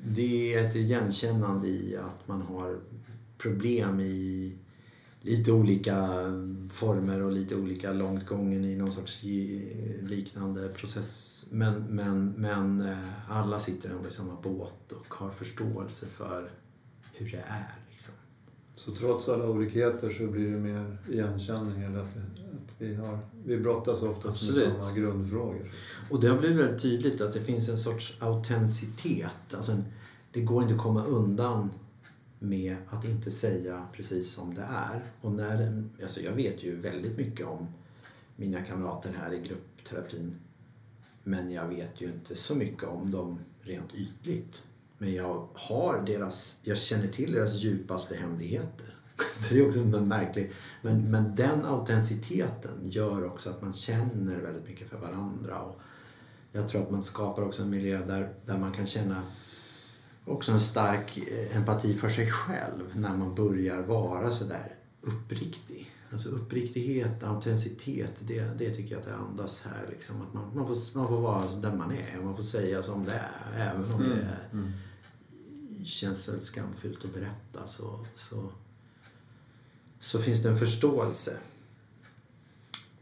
det 0.04 0.54
är 0.54 0.68
ett 0.68 0.76
igenkännande 0.76 1.68
i 1.68 1.96
att 1.96 2.28
man 2.28 2.42
har 2.42 2.80
problem 3.38 4.00
i 4.00 4.52
lite 5.20 5.52
olika 5.52 6.08
former 6.70 7.22
och 7.22 7.32
lite 7.32 7.56
olika 7.56 7.92
långt 7.92 8.26
gången 8.26 8.64
i 8.64 8.76
någon 8.76 8.92
sorts 8.92 9.24
eh, 9.24 10.08
liknande 10.08 10.68
process. 10.68 11.37
Men, 11.50 11.82
men, 11.82 12.30
men 12.36 12.80
eh, 12.80 13.30
alla 13.30 13.60
sitter 13.60 13.90
ändå 13.90 14.08
i 14.08 14.12
samma 14.12 14.40
båt 14.40 14.92
och 14.92 15.14
har 15.14 15.30
förståelse 15.30 16.06
för 16.06 16.50
hur 17.12 17.30
det 17.30 17.44
är. 17.46 17.74
Liksom. 17.90 18.14
Så 18.76 18.92
trots 18.92 19.28
alla 19.28 19.48
olikheter 19.48 20.10
så 20.10 20.26
blir 20.26 20.50
det 20.50 20.58
mer 20.58 20.98
igenkänning, 21.08 21.82
eller 21.82 21.98
att, 21.98 22.16
att 22.16 22.74
vi, 22.78 22.94
har, 22.94 23.18
vi 23.44 23.58
brottas 23.58 24.02
oftast 24.02 24.50
med 24.50 24.64
samma 24.64 24.92
grundfrågor. 24.92 25.70
Och 26.10 26.20
det 26.20 26.28
har 26.28 26.38
blivit 26.38 26.60
väldigt 26.60 26.82
tydligt 26.82 27.20
att 27.20 27.32
det 27.32 27.40
finns 27.40 27.68
en 27.68 27.78
sorts 27.78 28.18
autenticitet. 28.20 29.54
Alltså 29.54 29.72
en, 29.72 29.84
det 30.32 30.40
går 30.40 30.62
inte 30.62 30.74
att 30.74 30.80
komma 30.80 31.04
undan 31.04 31.70
med 32.38 32.76
att 32.88 33.04
inte 33.04 33.30
säga 33.30 33.86
precis 33.92 34.32
som 34.32 34.54
det 34.54 34.68
är. 34.70 35.04
Och 35.20 35.32
när, 35.32 35.84
alltså 36.02 36.20
jag 36.20 36.32
vet 36.32 36.62
ju 36.62 36.76
väldigt 36.76 37.16
mycket 37.16 37.46
om 37.46 37.66
mina 38.36 38.60
kamrater 38.60 39.12
här 39.18 39.32
i 39.32 39.40
gruppterapin. 39.48 40.34
Men 41.28 41.50
jag 41.50 41.68
vet 41.68 42.00
ju 42.00 42.06
inte 42.06 42.36
så 42.36 42.54
mycket 42.54 42.88
om 42.88 43.10
dem 43.10 43.38
rent 43.60 43.94
ytligt. 43.94 44.62
Men 44.98 45.14
jag 45.14 45.48
har 45.54 46.02
deras, 46.06 46.60
jag 46.62 46.78
känner 46.78 47.08
till 47.08 47.32
deras 47.32 47.54
djupaste 47.54 48.16
hemligheter. 48.16 48.94
Så 49.34 49.54
det 49.54 49.60
är 49.60 49.66
också 49.66 49.80
en 49.80 50.08
märklig... 50.08 50.52
Men, 50.82 51.10
men 51.10 51.34
den 51.34 51.64
autenticiteten 51.64 52.90
gör 52.90 53.26
också 53.26 53.50
att 53.50 53.62
man 53.62 53.72
känner 53.72 54.38
väldigt 54.38 54.68
mycket 54.68 54.88
för 54.88 54.98
varandra. 54.98 55.60
Och 55.60 55.80
jag 56.52 56.68
tror 56.68 56.82
att 56.82 56.90
man 56.90 57.02
skapar 57.02 57.42
också 57.42 57.62
en 57.62 57.70
miljö 57.70 58.06
där, 58.06 58.34
där 58.44 58.58
man 58.58 58.72
kan 58.72 58.86
känna 58.86 59.22
också 60.24 60.52
en 60.52 60.60
stark 60.60 61.18
eh, 61.18 61.56
empati 61.56 61.94
för 61.94 62.08
sig 62.08 62.30
själv 62.30 62.84
när 62.94 63.16
man 63.16 63.34
börjar 63.34 63.82
vara 63.82 64.30
sådär 64.30 64.74
uppriktig. 65.00 65.90
Alltså 66.12 66.28
uppriktighet, 66.28 67.22
autenticitet, 67.22 68.12
det, 68.20 68.58
det 68.58 68.70
tycker 68.70 68.92
jag 68.92 69.00
att 69.00 69.06
det 69.06 69.14
andas 69.14 69.62
här. 69.62 69.86
Liksom. 69.90 70.16
Att 70.22 70.34
man, 70.34 70.50
man, 70.54 70.66
får, 70.66 70.98
man 70.98 71.08
får 71.08 71.20
vara 71.20 71.42
där 71.56 71.76
man 71.76 71.90
är, 71.90 72.22
man 72.24 72.36
får 72.36 72.42
säga 72.42 72.82
som 72.82 73.04
det 73.04 73.12
är. 73.12 73.70
Även 73.70 73.92
om 73.92 74.08
det 74.08 75.84
känns 75.84 76.28
väldigt 76.28 76.44
skamfyllt 76.44 77.04
att 77.04 77.14
berätta 77.14 77.66
så, 77.66 78.06
så, 78.14 78.50
så 80.00 80.18
finns 80.18 80.42
det 80.42 80.48
en 80.48 80.56
förståelse. 80.56 81.36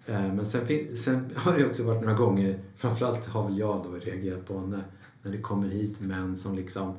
Eh, 0.06 0.32
Men 0.34 0.46
sen, 0.46 0.96
sen 0.96 1.30
har 1.36 1.58
det 1.58 1.66
också 1.66 1.82
varit 1.82 2.02
några 2.02 2.16
gånger, 2.16 2.60
framförallt 2.76 3.26
har 3.26 3.48
väl 3.48 3.58
jag 3.58 3.82
då 3.84 3.90
reagerat 3.92 4.46
på 4.46 4.60
när, 4.60 4.84
när 5.22 5.32
det 5.32 5.38
kommer 5.38 5.68
hit 5.68 6.00
män 6.00 6.36
som 6.36 6.54
liksom 6.56 6.94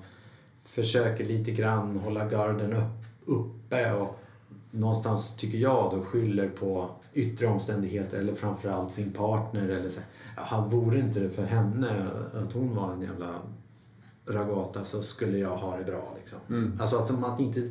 försöker 0.62 1.26
lite 1.26 1.52
grann 1.52 1.98
hålla 1.98 2.30
garden 2.30 2.74
upp, 2.74 3.06
uppe 3.26 3.94
och 3.94 4.20
någonstans 4.72 5.36
tycker 5.36 5.58
jag 5.58 5.92
då 5.92 6.02
skyller 6.02 6.50
på 6.50 6.90
yttre 7.14 7.48
omständigheter 7.48 8.20
eller 8.20 8.34
framförallt 8.34 8.92
sin 8.92 9.12
partner 9.12 9.70
eller 9.70 9.90
så. 9.90 10.02
Ja, 10.36 10.68
vore 10.72 11.00
inte 11.00 11.20
det 11.20 11.30
för 11.30 11.46
henne 11.46 12.08
att 12.34 12.54
hon 12.54 12.76
var 12.76 12.94
en 12.94 13.02
jävla 13.02 13.36
ragata 14.30 14.84
så 14.84 15.02
skulle 15.02 15.38
jag 15.38 15.58
ha 15.58 15.78
det 15.78 15.84
bra 15.84 16.14
liksom. 16.18 16.40
Mm. 16.50 16.78
Alltså 16.82 16.98
att 16.98 17.20
man 17.20 17.42
inte, 17.42 17.70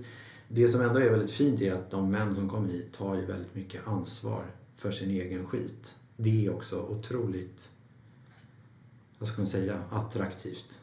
det 0.49 0.69
som 0.69 0.81
ändå 0.81 1.01
är 1.01 1.11
väldigt 1.11 1.31
fint 1.31 1.61
är 1.61 1.73
att 1.73 1.91
de 1.91 2.11
män 2.11 2.35
som 2.35 2.49
kommer 2.49 2.69
hit 2.69 2.93
tar 2.93 3.15
ju 3.15 3.27
väldigt 3.27 3.55
mycket 3.55 3.89
ansvar 3.89 4.45
för 4.75 4.91
sin 4.91 5.11
egen 5.11 5.47
skit. 5.47 5.95
Det 6.17 6.47
är 6.47 6.55
också 6.55 6.81
otroligt, 6.81 7.71
vad 9.19 9.29
ska 9.29 9.39
man 9.39 9.47
säga, 9.47 9.79
attraktivt. 9.91 10.81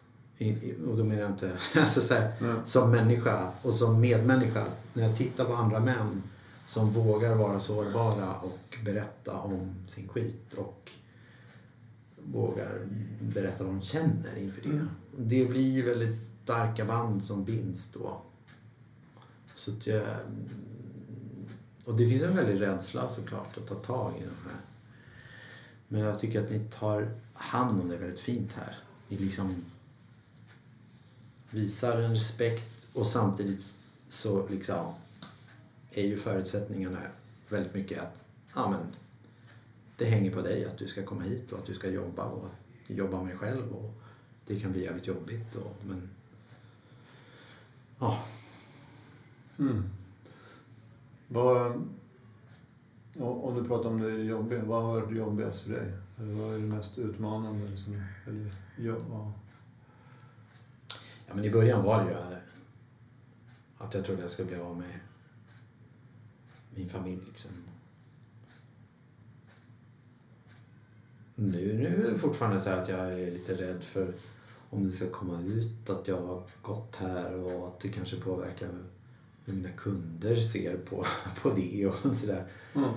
Och 0.87 0.97
då 0.97 1.03
menar 1.03 1.21
jag 1.21 1.31
inte, 1.31 1.51
alltså 1.79 2.01
så 2.01 2.13
här, 2.13 2.33
Mm. 2.41 2.65
som 2.65 2.91
människa 2.91 3.51
och 3.61 3.73
som 3.73 4.01
medmänniska. 4.01 4.65
När 4.93 5.03
jag 5.03 5.15
tittar 5.17 5.45
på 5.45 5.53
andra 5.53 5.79
män 5.79 6.23
som 6.65 6.89
vågar 6.89 7.35
vara 7.35 7.59
sårbara 7.59 8.35
och 8.39 8.77
berätta 8.85 9.37
om 9.39 9.75
sin 9.87 10.07
skit 10.07 10.53
och 10.53 10.91
vågar 12.17 12.87
berätta 13.21 13.63
vad 13.63 13.73
de 13.73 13.81
känner 13.81 14.37
inför 14.37 14.61
det. 14.61 14.85
Det 15.17 15.45
blir 15.45 15.85
väldigt 15.85 16.15
starka 16.15 16.85
band 16.85 17.25
som 17.25 17.43
binds 17.43 17.91
då. 17.91 18.21
Så 19.55 19.71
att 19.71 19.87
jag, 19.87 20.03
och 21.85 21.95
det 21.97 22.07
finns 22.07 22.23
en 22.23 22.35
väldig 22.35 22.61
rädsla 22.61 23.09
såklart 23.09 23.57
att 23.57 23.67
ta 23.67 23.75
tag 23.75 24.11
i 24.17 24.21
de 24.21 24.49
här. 24.49 24.59
Men 25.87 26.01
jag 26.01 26.19
tycker 26.19 26.43
att 26.43 26.49
ni 26.49 26.59
tar 26.59 27.11
hand 27.33 27.81
om 27.81 27.89
det 27.89 27.97
väldigt 27.97 28.19
fint 28.19 28.53
här. 28.53 28.75
Ni 29.07 29.17
liksom 29.17 29.55
visar 31.53 32.01
en 32.01 32.09
respekt 32.11 32.87
och 32.93 33.07
samtidigt 33.07 33.79
så 34.07 34.47
liksom 34.47 34.93
är 35.91 36.03
ju 36.03 36.17
förutsättningarna 36.17 36.99
väldigt 37.49 37.73
mycket 37.73 38.01
att 38.01 38.29
ja, 38.55 38.69
men, 38.69 38.79
det 39.97 40.05
hänger 40.05 40.31
på 40.31 40.41
dig 40.41 40.65
att 40.65 40.77
du 40.77 40.87
ska 40.87 41.05
komma 41.05 41.21
hit 41.21 41.51
och 41.51 41.59
att 41.59 41.65
du 41.65 41.73
ska 41.73 41.89
jobba 41.89 42.23
och 42.25 42.47
jobba 42.87 43.17
med 43.17 43.27
dig 43.27 43.37
själv 43.37 43.71
och 43.73 43.93
det 44.47 44.59
kan 44.59 44.71
bli 44.71 44.83
jävligt 44.83 45.07
jobbigt. 45.07 45.55
Och, 45.55 45.75
men 45.87 46.09
ja, 47.99 48.23
Mm. 49.59 49.83
Vad, 51.27 51.71
om 53.19 53.55
du 53.55 53.67
pratar 53.67 53.89
om 53.89 54.01
det 54.01 54.09
jobbiga, 54.23 54.63
vad 54.63 54.83
har 54.83 55.01
varit 55.01 55.17
jobbigast 55.17 55.61
för 55.61 55.69
dig? 55.71 55.91
Vad 56.17 56.53
är 56.55 56.59
det 56.59 56.67
mest 56.67 56.97
utmanande? 56.97 57.67
Liksom? 57.67 58.01
Eller, 58.27 58.51
ja, 58.77 58.95
vad- 59.09 59.31
Ja, 61.33 61.37
men 61.37 61.45
i 61.45 61.49
början 61.49 61.83
var 61.83 62.03
det 62.03 62.09
ju 62.09 62.15
att 63.77 63.93
jag 63.93 64.05
trodde 64.05 64.21
jag 64.21 64.29
skulle 64.29 64.47
bli 64.47 64.57
av 64.57 64.77
med 64.77 64.99
min 66.75 66.89
familj. 66.89 67.21
Liksom. 67.27 67.51
Nu, 71.35 71.73
nu 71.73 72.07
är 72.07 72.11
det 72.11 72.19
fortfarande 72.19 72.59
så 72.59 72.69
att 72.69 72.89
jag 72.89 72.99
är 72.99 73.31
lite 73.31 73.53
rädd 73.53 73.83
för 73.83 74.13
om 74.69 74.85
det 74.85 74.91
ska 74.91 75.09
komma 75.09 75.41
ut 75.41 75.89
att 75.89 76.07
jag 76.07 76.21
har 76.21 76.43
gått 76.61 76.95
här 76.95 77.33
och 77.33 77.67
att 77.67 77.79
det 77.79 77.89
kanske 77.89 78.15
påverkar 78.15 78.69
hur 79.45 79.53
mina 79.53 79.69
kunder 79.69 80.35
ser 80.35 80.77
på, 80.77 81.05
på 81.41 81.49
det 81.49 81.87
och 81.87 82.15
sådär. 82.15 82.47
Mm. 82.75 82.89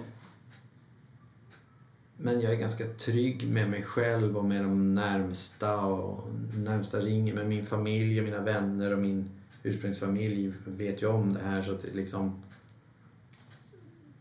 Men 2.16 2.40
jag 2.40 2.52
är 2.52 2.56
ganska 2.56 2.84
trygg 2.84 3.48
med 3.48 3.70
mig 3.70 3.82
själv 3.82 4.36
och 4.36 4.44
med 4.44 4.62
de 4.62 4.94
närmsta 4.94 5.80
och 5.80 6.28
närmsta 6.56 7.00
ringer 7.00 7.34
med 7.34 7.48
min 7.48 7.66
familj 7.66 8.18
och 8.18 8.24
mina 8.24 8.40
vänner 8.40 8.92
och 8.92 8.98
min 8.98 9.30
ursprungsfamilj 9.62 10.52
vet 10.64 11.02
ju 11.02 11.06
om 11.06 11.32
det 11.32 11.40
här 11.40 11.62
så 11.62 11.72
att 11.72 11.82
det 11.82 11.94
liksom 11.94 12.42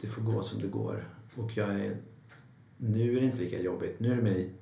det 0.01 0.07
får 0.07 0.21
gå 0.21 0.43
som 0.43 0.61
det 0.61 0.67
går. 0.67 1.09
Och 1.35 1.57
jag 1.57 1.69
är 1.69 1.97
nu 2.77 3.17
är 3.17 3.21
det 3.21 3.25
inte 3.25 3.37
lika 3.37 3.61
jobbigt. 3.61 3.99
Nu 3.99 4.11
är 4.11 4.15
det 4.15 4.21
mig 4.21 4.53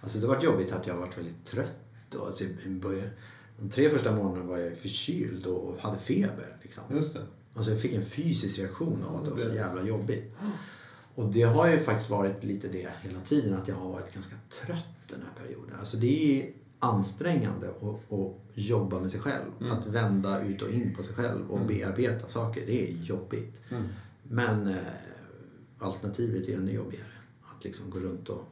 Alltså 0.00 0.18
det 0.18 0.26
har 0.26 0.34
varit 0.34 0.44
jobbigt 0.44 0.72
att 0.72 0.86
jag 0.86 0.94
har 0.94 1.00
varit 1.00 1.18
väldigt 1.18 1.44
trött 1.44 1.76
då. 2.08 2.24
Alltså 2.24 2.44
i 2.44 2.68
början, 2.68 3.08
de 3.58 3.68
tre 3.70 3.90
första 3.90 4.16
månaderna 4.16 4.44
var 4.44 4.58
jag 4.58 4.76
förkyld 4.76 5.46
och 5.46 5.80
hade 5.80 5.98
feber. 5.98 6.56
Liksom. 6.62 6.84
Just 6.90 7.14
det. 7.14 7.26
Alltså 7.54 7.70
jag 7.70 7.80
fick 7.80 7.92
en 7.94 8.02
fysisk 8.02 8.58
reaktion 8.58 9.04
av 9.08 9.16
att 9.16 9.24
det 9.24 9.30
var 9.30 9.38
så 9.38 9.48
Det- 9.48 9.54
jävla 9.54 9.82
jobbigt. 9.82 10.32
Och 11.14 11.32
det 11.32 11.42
har 11.42 11.68
ju 11.68 11.78
faktiskt 11.78 12.10
varit 12.10 12.44
lite 12.44 12.68
det 12.68 12.88
hela 13.02 13.20
tiden, 13.20 13.54
att 13.54 13.68
jag 13.68 13.76
har 13.76 13.92
varit 13.92 14.14
ganska 14.14 14.36
trött 14.66 14.84
den 15.08 15.20
här 15.20 15.44
perioden. 15.46 15.74
Alltså 15.78 15.96
det 15.96 16.40
är 16.42 16.52
ansträngande 16.78 17.68
att, 17.68 18.12
att 18.12 18.36
jobba 18.54 19.00
med 19.00 19.10
sig 19.10 19.20
själv. 19.20 19.44
Mm. 19.60 19.72
Att 19.72 19.86
vända 19.86 20.42
ut 20.42 20.62
och 20.62 20.70
in 20.70 20.94
på 20.96 21.02
sig 21.02 21.14
själv 21.14 21.50
och 21.50 21.56
Mm. 21.56 21.68
bearbeta 21.68 22.28
saker, 22.28 22.66
det 22.66 22.90
är 22.90 22.94
jobbigt. 23.02 23.60
Mm. 23.70 23.84
Men 24.22 24.68
eh, 24.68 24.74
alternativet 25.78 26.48
är 26.48 26.56
ännu 26.56 26.72
jobbigare. 26.72 27.04
Att 27.42 27.64
liksom 27.64 27.90
gå 27.90 27.98
runt 28.00 28.28
och 28.28 28.44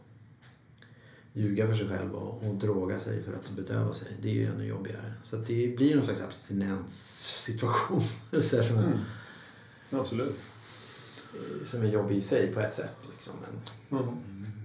ljuga 1.32 1.66
för 1.66 1.74
sig 1.74 1.88
själv 1.88 2.14
och, 2.14 2.48
och 2.48 2.54
droga 2.54 3.00
sig 3.00 3.22
för 3.22 3.32
att 3.32 3.50
bedöva 3.50 3.94
sig. 3.94 4.16
Det 4.22 4.28
är 4.30 4.34
ju 4.34 4.46
ännu 4.46 4.64
jobbigare. 4.64 5.12
Så 5.24 5.36
det 5.36 5.76
blir 5.76 5.94
någon 5.94 6.04
slags 6.04 6.22
abstinenssituation. 6.22 8.02
är, 8.32 8.78
Mm. 8.78 8.98
Absolut. 9.90 10.36
som 11.62 11.82
är 11.82 11.86
jobbig 11.86 12.16
i 12.16 12.20
sig 12.20 12.52
på 12.52 12.60
ett 12.60 12.72
sätt. 12.72 12.94
Liksom. 13.10 13.34
Men, 13.40 14.00
Mm. 14.00 14.08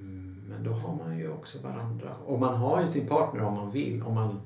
mm, 0.02 0.44
men 0.50 0.64
då 0.64 0.72
har 0.72 0.96
man 0.96 1.18
ju 1.18 1.30
också 1.32 1.60
varandra. 1.60 2.16
Och 2.26 2.40
man 2.40 2.56
har 2.58 2.82
ju 2.82 2.88
sin 2.88 3.08
partner 3.08 3.44
om 3.44 3.54
man 3.54 3.72
vill. 3.72 4.02
Om 4.02 4.14
man, 4.14 4.42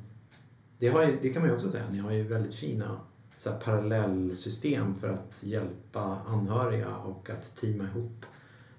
det, 0.80 0.88
har 0.88 1.04
ju, 1.06 1.18
det 1.22 1.30
kan 1.30 1.42
man 1.42 1.50
ju 1.50 1.56
också 1.56 1.72
säga. 1.72 1.84
Ni 1.92 1.98
har 1.98 2.12
ju 2.12 2.24
väldigt 2.24 2.56
fina 2.56 3.00
så 3.38 3.50
här, 3.52 3.60
parallellsystem 3.60 4.96
för 5.00 5.10
att 5.10 5.44
hjälpa 5.44 6.18
anhöriga 6.28 6.96
och 6.96 7.30
att 7.30 7.56
teama 7.56 7.84
ihop 7.84 8.26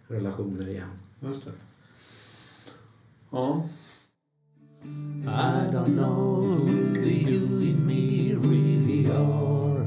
relationer 0.07 0.69
igen. 0.69 0.91
Just 1.21 1.45
det. 1.45 1.51
Ja. 3.31 3.63
I 5.25 5.71
don't 5.73 5.95
know 5.97 6.43
who 6.45 6.95
the 6.95 7.11
you 7.11 7.61
and 7.61 7.87
me 7.87 8.35
really 8.35 9.07
are. 9.11 9.85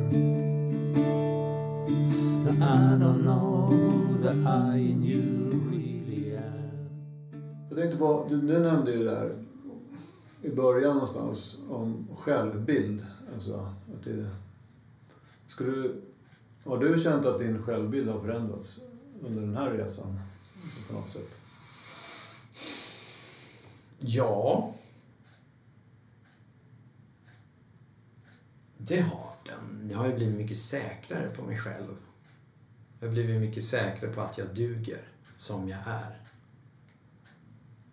I 2.61 2.97
don't 2.99 3.23
know 3.23 3.69
the 4.21 4.29
I 4.29 4.93
and 4.93 5.05
you 5.05 5.21
really 5.69 6.37
am. 6.37 6.89
Jag 7.69 7.77
tänkte 7.77 7.97
på, 7.97 8.25
du, 8.29 8.41
du 8.41 8.59
nämnde 8.59 8.91
ju 8.91 9.03
där 9.03 9.35
i 10.41 10.49
början 10.49 10.93
någonstans 10.93 11.57
om 11.69 12.07
självbild. 12.15 13.05
Alltså, 13.33 13.53
att 13.93 14.03
det, 14.03 14.29
skulle 15.47 15.71
du, 15.71 16.01
har 16.65 16.77
du 16.77 16.99
känt 16.99 17.25
att 17.25 17.39
din 17.39 17.63
självbild 17.63 18.09
har 18.09 18.19
förändrats 18.19 18.79
under 19.21 19.41
den 19.41 19.55
här 19.55 19.71
resan? 19.71 20.19
På 20.87 20.93
något 20.93 21.09
sätt? 21.09 21.40
Ja. 24.03 24.73
Det 28.77 29.01
har 29.01 29.35
den. 29.45 29.89
Jag 29.91 29.97
har 29.97 30.07
ju 30.07 30.15
blivit 30.15 30.35
mycket 30.35 30.57
säkrare 30.57 31.29
på 31.29 31.43
mig 31.43 31.57
själv. 31.57 31.95
Jag 32.99 33.07
har 33.07 33.13
blivit 33.13 33.41
mycket 33.41 33.63
säkrare 33.63 34.13
på 34.13 34.21
att 34.21 34.37
jag 34.37 34.55
duger 34.55 35.01
som 35.35 35.69
jag 35.69 35.79
är. 35.85 36.21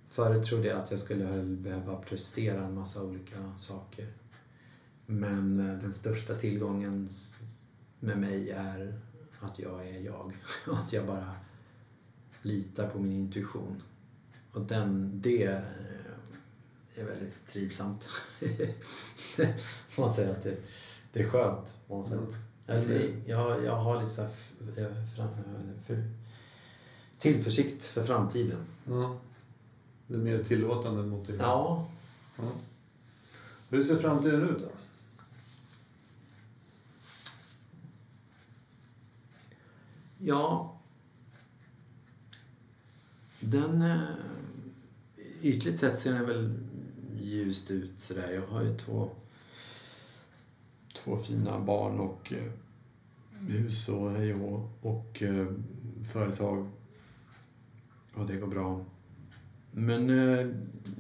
Förut 0.09 0.45
trodde 0.45 0.69
jag 0.69 0.81
att 0.81 0.91
jag 0.91 1.01
skulle 1.01 1.43
behöva 1.43 1.97
prestera 1.97 2.65
en 2.65 2.75
massa 2.75 3.03
olika 3.03 3.53
saker. 3.59 4.13
Men 5.07 5.61
eh, 5.61 5.79
den 5.79 5.93
största 5.93 6.35
tillgången 6.35 7.09
med 8.01 8.19
mig 8.19 8.51
är 8.51 9.01
att 9.41 9.59
jag 9.59 9.89
är 9.89 10.01
jag. 10.01 10.33
Och 10.67 10.79
att 10.79 10.93
jag 10.93 11.07
bara 11.07 11.33
litar 12.43 12.89
på 12.89 12.99
min 12.99 13.13
intuition. 13.13 13.83
Och 14.53 14.63
den, 14.63 15.21
det 15.23 15.65
är 17.01 17.05
väldigt 17.05 17.47
trivsamt. 17.47 18.09
Man 19.99 20.11
säger 20.11 20.31
att 20.31 20.43
det, 20.43 20.57
det 21.13 21.21
är 21.21 21.29
skönt 21.31 21.79
på 21.89 21.97
något 21.97 22.07
sätt. 22.07 22.15
Mm. 22.19 22.35
Alltså, 22.67 22.93
jag, 23.27 23.65
jag 23.65 23.77
har 23.77 23.99
lite 23.99 24.11
så 24.11 24.23
här 24.23 24.29
f- 24.29 24.53
eh, 24.79 25.05
fram, 25.17 25.29
för, 25.87 26.11
tillförsikt 27.19 27.85
för 27.85 28.03
framtiden. 28.03 28.65
Ja. 28.85 29.19
Det 30.07 30.15
är 30.15 30.19
mer 30.19 30.45
tillåtande 30.45 31.03
mot 31.03 31.27
dig. 31.27 31.37
Ja, 31.41 31.89
Ja. 32.39 32.45
Hur 33.71 33.83
ser 33.83 33.97
framtiden 33.99 34.49
ut 34.49 34.59
då? 34.61 34.69
Ja. 40.19 40.75
Den... 43.41 43.83
Eh, 43.83 43.99
ytligt 45.43 45.79
sett 45.79 45.99
ser 45.99 46.13
den 46.13 46.27
väl 46.27 46.68
ljust 47.21 47.71
ut 47.71 48.01
sådär. 48.01 48.33
Jag 48.33 48.47
har 48.47 48.63
ju 48.63 48.77
två, 48.77 49.11
två 50.95 51.17
fina 51.17 51.61
barn 51.61 52.01
och 52.01 52.33
eh, 52.33 52.53
hus 53.49 53.89
och 53.89 54.11
hej 54.11 54.35
och 54.35 54.41
hå, 54.41 54.71
och 54.81 55.23
eh, 55.23 55.47
företag. 56.13 56.69
Och 58.15 58.27
det 58.27 58.37
går 58.37 58.47
bra. 58.47 58.85
Men 59.71 60.11
eh, 60.11 60.47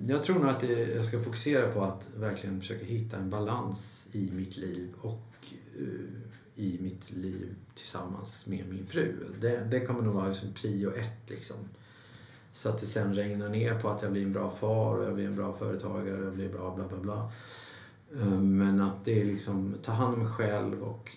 jag 0.06 0.24
tror 0.24 0.38
nog 0.38 0.48
att 0.48 0.60
det, 0.60 0.94
jag 0.94 1.04
ska 1.04 1.20
fokusera 1.20 1.72
på 1.72 1.82
att 1.82 2.08
verkligen 2.16 2.60
försöka 2.60 2.84
hitta 2.84 3.16
en 3.16 3.30
balans 3.30 4.08
i 4.12 4.30
mitt 4.32 4.56
liv 4.56 4.88
och 5.00 5.46
eh, 5.78 6.64
i 6.64 6.78
mitt 6.80 7.10
liv 7.10 7.54
tillsammans 7.74 8.46
med 8.46 8.68
min 8.68 8.86
fru. 8.86 9.14
Det, 9.40 9.64
det 9.70 9.80
kommer 9.80 10.02
nog 10.02 10.14
vara 10.14 10.28
liksom 10.28 10.52
prio 10.54 10.90
ett 10.90 11.30
liksom. 11.30 11.56
Så 12.58 12.68
att 12.68 12.78
det 12.78 12.86
sen 12.86 13.14
regnar 13.14 13.48
ner 13.48 13.80
på 13.80 13.88
att 13.88 14.02
jag 14.02 14.12
blir 14.12 14.22
en 14.22 14.32
bra 14.32 14.50
far 14.50 14.96
och 14.96 15.04
jag 15.04 15.14
blir 15.14 15.26
en 15.26 15.36
bra 15.36 15.52
företagare 15.52 16.20
och 16.20 16.26
jag 16.26 16.34
blir 16.34 16.48
bra 16.48 16.74
bla 16.74 16.88
bla 16.88 16.98
bla. 16.98 17.32
Eh, 18.20 18.40
men 18.40 18.80
att 18.80 19.04
det 19.04 19.20
är 19.20 19.24
liksom 19.24 19.74
ta 19.82 19.92
hand 19.92 20.14
om 20.14 20.20
mig 20.20 20.28
själv 20.28 20.82
och 20.82 21.10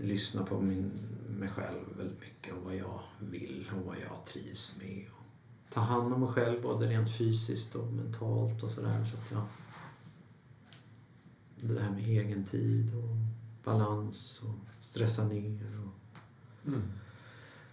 lyssna 0.00 0.44
på 0.44 0.60
min, 0.60 0.92
mig 1.38 1.48
själv 1.48 1.78
väldigt 1.98 2.20
mycket 2.20 2.54
och 2.54 2.64
vad 2.64 2.76
jag 2.76 3.00
vill 3.20 3.70
och 3.76 3.86
vad 3.86 3.96
jag 3.96 4.24
trivs 4.24 4.76
med. 4.78 5.06
Och 5.10 5.72
ta 5.72 5.80
hand 5.80 6.12
om 6.12 6.20
mig 6.20 6.32
själv 6.32 6.62
både 6.62 6.86
rent 6.86 7.16
fysiskt 7.16 7.74
och 7.74 7.92
mentalt 7.92 8.62
och 8.62 8.70
sådär. 8.70 9.04
Så 9.04 9.16
att 9.16 9.30
jag, 9.30 9.44
det 11.60 11.80
här 11.80 11.90
med 11.90 12.08
egen 12.08 12.44
tid 12.44 12.94
och 12.94 13.16
balans 13.64 14.42
och 14.42 14.84
stressa 14.84 15.24
ner. 15.24 15.80
Och, 15.84 15.92
Mm 16.66 16.82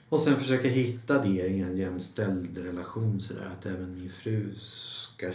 och 0.09 0.19
sen 0.19 0.37
försöka 0.37 0.67
hitta 0.67 1.21
det 1.23 1.27
i 1.47 1.61
en 1.61 1.77
jämställd 1.77 2.57
relation 2.57 3.21
sådär 3.21 3.51
att 3.59 3.65
även 3.65 3.95
min 3.95 4.09
fru 4.09 4.55
ska 4.55 5.31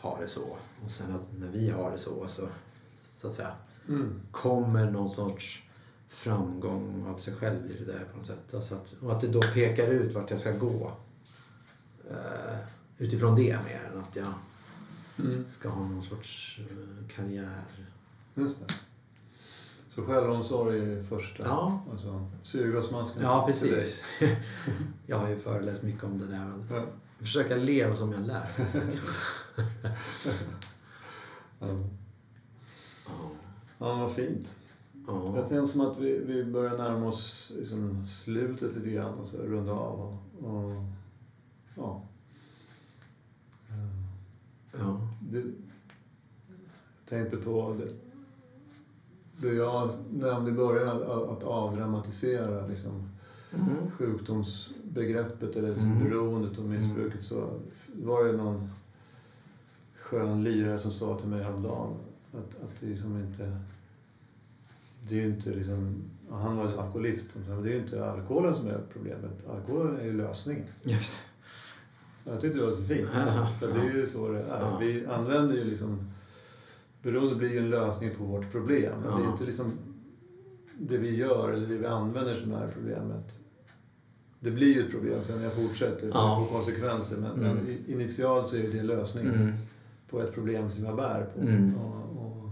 ha 0.00 0.20
det 0.20 0.28
så. 0.28 0.56
Och 0.84 0.90
sen 0.90 1.14
att 1.14 1.30
när 1.38 1.50
vi 1.50 1.70
har 1.70 1.90
det 1.90 1.98
så 1.98 2.26
så, 2.28 2.48
så 2.94 3.28
att 3.28 3.34
säga. 3.34 3.52
Mm. 3.88 4.20
Kommer 4.30 4.90
någon 4.90 5.10
sorts 5.10 5.62
framgång 6.08 7.06
av 7.06 7.16
sig 7.16 7.34
själv 7.34 7.70
i 7.70 7.84
det 7.84 7.92
där 7.92 8.04
på 8.12 8.16
något 8.18 8.26
sätt. 8.26 8.54
Alltså 8.54 8.74
att, 8.74 8.94
och 9.02 9.12
att 9.12 9.20
det 9.20 9.28
då 9.28 9.42
pekar 9.42 9.88
ut 9.88 10.14
vart 10.14 10.30
jag 10.30 10.40
ska 10.40 10.52
gå. 10.52 10.92
Eh, 12.10 12.58
utifrån 12.98 13.36
det 13.36 13.58
mer 13.64 13.90
än 13.92 13.98
att 14.00 14.16
jag 14.16 14.26
Mm. 15.18 15.46
ska 15.46 15.68
ha 15.68 15.88
någon 15.88 16.02
sorts 16.02 16.58
eh, 16.60 17.08
karriär. 17.16 17.62
Just 18.34 18.58
det. 18.60 18.74
Så 19.94 20.02
självomsorg 20.02 20.78
är 20.78 20.86
det 20.86 21.02
första. 21.02 21.42
Ja. 21.42 21.82
Alltså, 21.90 22.26
syrgasmasken. 22.42 23.22
Ja, 23.22 23.44
precis. 23.46 24.04
jag 25.06 25.18
har 25.18 25.28
ju 25.28 25.36
föreläst 25.36 25.82
mycket 25.82 26.04
om 26.04 26.18
det 26.18 26.26
där. 26.26 26.52
Ja. 26.70 26.84
Försöka 27.18 27.56
leva 27.56 27.94
som 27.94 28.12
jag 28.12 28.26
lär. 28.26 28.46
Ja. 31.60 31.66
Ja. 33.06 33.30
ja, 33.78 33.94
vad 33.94 34.12
fint. 34.12 34.54
Ja. 35.06 35.34
Det 35.42 35.48
känns 35.48 35.72
som 35.72 35.80
att 35.80 35.98
vi, 35.98 36.18
vi 36.18 36.44
börjar 36.44 36.78
närma 36.78 37.06
oss 37.06 37.52
liksom 37.56 38.08
slutet 38.08 38.76
lite 38.76 38.90
grann 38.90 39.14
och 39.14 39.28
så 39.28 39.36
runda 39.36 39.72
av. 39.72 40.00
Och, 40.00 40.50
och, 40.50 40.74
ja. 41.74 42.02
Ja. 44.78 45.08
Det, 45.30 45.38
jag 45.38 45.48
tänkte 47.06 47.36
på 47.36 47.76
det, 47.78 48.03
det 49.36 49.52
jag 49.54 49.90
nämnde 50.12 50.50
i 50.50 50.54
början, 50.54 50.88
att, 51.02 51.28
att 51.28 51.42
avdramatisera 51.42 52.66
liksom, 52.66 53.10
Mm. 53.58 53.90
sjukdomsbegreppet 53.90 55.56
eller 55.56 55.68
liksom 55.68 55.92
Mm. 55.92 56.04
beroendet 56.04 56.58
och 56.58 56.64
missbruket 56.64 57.22
så 57.24 57.60
var 57.94 58.24
det 58.24 58.32
någon 58.32 58.70
skön 60.02 60.44
lirare 60.44 60.78
som 60.78 60.90
sa 60.90 61.18
till 61.18 61.28
mig 61.28 61.42
häromdagen 61.42 61.94
att, 62.32 62.62
att 62.62 62.80
det 62.80 62.86
liksom 62.86 63.20
inte... 63.20 63.60
Det 65.08 65.20
är 65.20 65.26
inte 65.26 65.50
liksom... 65.50 66.02
ja, 66.30 66.36
Han 66.36 66.56
var 66.56 66.64
alkoholist. 66.66 67.30
Men 67.48 67.62
det 67.62 67.68
är 67.68 67.72
ju 67.72 67.78
inte 67.80 68.10
alkoholen 68.10 68.54
som 68.54 68.66
är 68.66 68.80
problemet. 68.92 69.46
Alkoholen 69.50 69.96
är 70.00 70.04
ju 70.04 70.12
lösningen. 70.12 70.64
Just 70.84 71.22
Jag 72.24 72.40
tyckte 72.40 72.58
det 72.58 72.64
var 72.64 72.72
så 72.72 72.82
fint. 72.84 73.08
Ja. 73.14 73.46
För 73.60 73.72
det 73.72 73.80
är 73.88 73.94
ju 73.94 74.06
så 74.06 74.28
det 74.28 74.40
är. 74.42 74.60
Ja. 74.60 74.78
Vi 74.80 75.06
använder 75.06 75.54
ju 75.54 75.64
liksom... 75.64 76.10
Beroende 77.04 77.34
blir 77.36 77.52
ju 77.52 77.58
en 77.58 77.70
lösning 77.70 78.10
på 78.18 78.24
vårt 78.24 78.52
problem. 78.52 78.92
Men 79.02 79.16
det 79.16 79.22
är 79.22 79.24
Ja. 79.24 79.32
inte 79.32 79.44
liksom 79.44 79.72
det 80.78 80.98
vi 80.98 81.16
gör 81.16 81.50
eller 81.52 81.66
det 81.68 81.76
vi 81.76 81.86
använder 81.86 82.34
som 82.34 82.52
är 82.52 82.68
problemet. 82.68 83.38
Det 84.40 84.50
blir 84.50 84.74
ju 84.74 84.80
ett 84.86 84.90
problem 84.90 85.24
sen 85.24 85.36
när 85.36 85.44
jag 85.44 85.52
fortsätter. 85.52 86.10
Ja. 86.14 86.38
Det 86.40 86.46
får 86.46 86.56
konsekvenser. 86.58 87.16
Men, 87.16 87.30
Mm. 87.32 87.56
men 87.56 87.66
initialt 87.94 88.46
så 88.48 88.56
är 88.56 88.68
det 88.72 88.82
lösningen 88.82 89.34
Mm. 89.34 89.52
på 90.10 90.20
ett 90.20 90.34
problem 90.34 90.70
som 90.70 90.84
jag 90.84 90.96
bär 90.96 91.26
på. 91.34 91.40
Mm. 91.40 91.74
Och, 91.76 91.94
och 92.26 92.50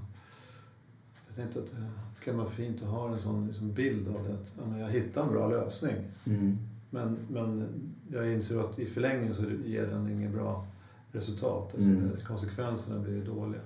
jag 1.29 1.37
tänkte 1.37 1.59
att 1.59 1.71
det 2.19 2.25
kan 2.25 2.37
vara 2.39 2.49
fint 2.49 2.83
att 2.83 2.89
ha 2.89 3.13
en 3.13 3.19
sån 3.19 3.47
liksom 3.47 3.73
bild 3.73 4.09
av 4.09 4.25
det. 4.29 4.35
Att 4.35 4.55
ja, 4.73 4.79
jag 4.79 4.89
hittar 4.89 5.23
en 5.23 5.33
bra 5.33 5.49
lösning. 5.49 5.95
Mm. 6.27 6.59
Men, 6.91 7.17
men 7.31 7.69
jag 8.13 8.33
inser 8.33 8.61
att 8.61 8.79
i 8.79 8.87
förlängningen 8.87 9.35
så 9.35 9.43
ger 9.67 9.87
den 9.87 10.09
ingen 10.11 10.33
bra 10.33 10.67
resultat. 11.13 11.75
Alltså 11.75 11.89
Mm. 11.89 12.11
Konsekvenserna 12.27 12.99
blir 13.01 13.25
dåliga. 13.25 13.61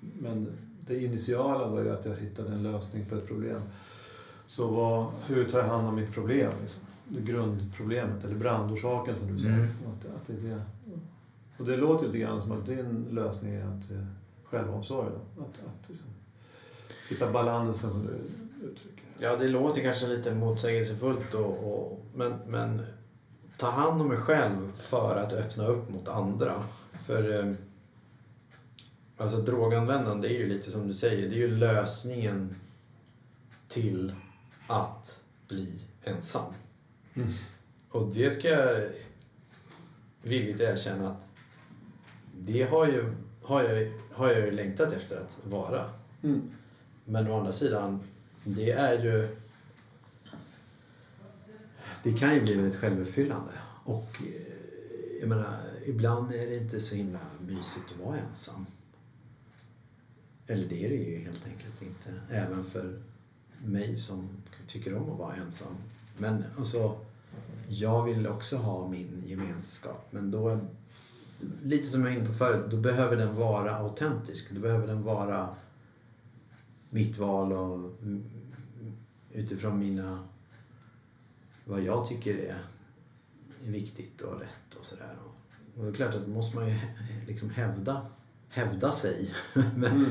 Men 0.00 0.52
det 0.86 1.04
initiala 1.04 1.68
var 1.68 1.82
ju 1.82 1.90
att 1.90 2.04
jag 2.04 2.16
hittade 2.16 2.52
en 2.52 2.62
lösning 2.62 3.04
på 3.06 3.14
ett 3.14 3.26
problem. 3.26 3.60
Så 4.46 4.68
vad, 4.68 5.06
hur 5.26 5.44
tar 5.44 5.58
jag 5.58 5.66
hand 5.66 5.88
om 5.88 5.96
mitt 5.96 6.14
problem? 6.14 6.52
Liksom? 6.62 6.82
Det 7.04 7.20
grundproblemet, 7.20 8.24
eller 8.24 8.34
brandorsaken 8.34 9.14
som 9.14 9.36
du 9.36 9.42
sa. 9.42 9.48
Mm. 9.48 9.62
Att, 9.62 10.06
att 10.16 10.26
det 10.26 10.32
är 10.32 10.50
det. 10.50 10.62
Och 11.58 11.64
det 11.64 11.76
låter 11.76 12.06
lite 12.06 12.18
grann 12.18 12.40
som 12.40 12.52
att 12.52 12.66
din 12.66 13.06
lösning 13.10 13.54
är 13.54 13.64
att 13.64 13.90
eh, 13.90 14.06
självomsorg. 14.44 15.10
Då. 15.10 15.42
Att, 15.42 15.48
att 15.48 15.88
liksom, 15.88 16.06
hitta 17.08 17.32
balansen 17.32 17.90
som 17.90 18.06
du 18.06 18.12
uttrycker. 18.66 19.04
Ja, 19.18 19.36
det 19.36 19.48
låter 19.48 19.82
kanske 19.82 20.06
lite 20.06 20.34
motsägelsefullt 20.34 21.34
och, 21.34 21.72
och, 21.72 22.00
men, 22.14 22.32
men 22.46 22.82
ta 23.56 23.70
hand 23.70 24.00
om 24.00 24.08
mig 24.08 24.18
själv 24.18 24.72
för 24.74 25.16
att 25.16 25.32
öppna 25.32 25.66
upp 25.66 25.90
mot 25.90 26.08
andra. 26.08 26.52
För 26.92 27.38
eh, 27.38 27.52
alltså 29.18 29.36
droganvändande 29.36 30.28
är 30.28 30.38
ju 30.38 30.48
lite 30.48 30.70
som 30.70 30.88
du 30.88 30.94
säger, 30.94 31.28
det 31.28 31.34
är 31.34 31.38
ju 31.38 31.56
lösningen 31.56 32.54
till 33.68 34.14
att 34.66 35.22
bli 35.48 35.72
ensam. 36.04 36.52
Mm. 37.14 37.28
Och 37.90 38.14
det 38.14 38.30
ska 38.30 38.48
jag 38.48 38.88
villigt 40.22 40.60
erkänna 40.60 41.08
att 41.08 41.30
det 42.38 42.62
har, 42.62 42.86
ju, 42.86 43.14
har, 43.42 43.62
jag, 43.62 43.92
har 44.12 44.28
jag 44.28 44.40
ju 44.40 44.50
längtat 44.50 44.92
efter 44.92 45.16
att 45.16 45.40
vara. 45.44 45.84
Mm. 46.22 46.50
Men 47.04 47.28
å 47.28 47.38
andra 47.38 47.52
sidan, 47.52 48.00
det 48.44 48.70
är 48.70 49.04
ju... 49.04 49.36
Det 52.02 52.12
kan 52.12 52.34
ju 52.34 52.40
bli 52.40 52.54
väldigt 52.54 52.76
självuppfyllande. 52.76 53.52
Och 53.84 54.22
eh, 54.22 55.20
jag 55.20 55.28
menar, 55.28 55.46
ibland 55.86 56.32
är 56.32 56.46
det 56.46 56.56
inte 56.56 56.80
så 56.80 56.94
himla 56.94 57.20
mysigt 57.40 57.92
att 57.92 58.06
vara 58.06 58.16
ensam. 58.18 58.66
Eller 60.48 60.68
det 60.68 60.84
är 60.84 60.88
det 60.88 60.94
ju 60.94 61.18
helt 61.18 61.46
enkelt 61.46 61.82
inte. 61.82 62.20
Även 62.30 62.64
för 62.64 63.02
mig 63.64 63.96
som 63.96 64.28
tycker 64.66 64.94
om 64.96 65.10
att 65.10 65.18
vara 65.18 65.34
ensam. 65.34 65.74
Men 66.18 66.44
alltså, 66.58 66.98
jag 67.68 68.04
vill 68.04 68.26
också 68.26 68.56
ha 68.56 68.88
min 68.88 69.22
gemenskap. 69.26 70.06
Men 70.10 70.30
då, 70.30 70.60
lite 71.62 71.86
som 71.86 72.00
jag 72.00 72.10
var 72.10 72.16
inne 72.16 72.26
på 72.26 72.34
förut, 72.34 72.70
då 72.70 72.76
behöver 72.76 73.16
den 73.16 73.36
vara 73.36 73.70
autentisk. 73.70 74.50
Då 74.50 74.60
behöver 74.60 74.86
den 74.86 75.02
vara 75.02 75.48
mitt 76.90 77.18
val 77.18 77.52
och 77.52 77.90
utifrån 79.32 79.78
mina 79.78 80.18
vad 81.64 81.80
jag 81.80 82.04
tycker 82.04 82.34
är 82.38 82.58
viktigt 83.62 84.20
och 84.20 84.40
rätt 84.40 84.74
och 84.78 84.84
sådär. 84.84 85.16
Och 85.76 85.84
det 85.84 85.90
är 85.90 85.92
klart 85.92 86.14
att 86.14 86.26
då 86.26 86.30
måste 86.30 86.56
man 86.56 86.68
ju 86.68 86.74
liksom 87.26 87.50
hävda, 87.50 88.06
hävda 88.48 88.92
sig. 88.92 89.34
Men 89.54 89.92
Mm 89.92 90.10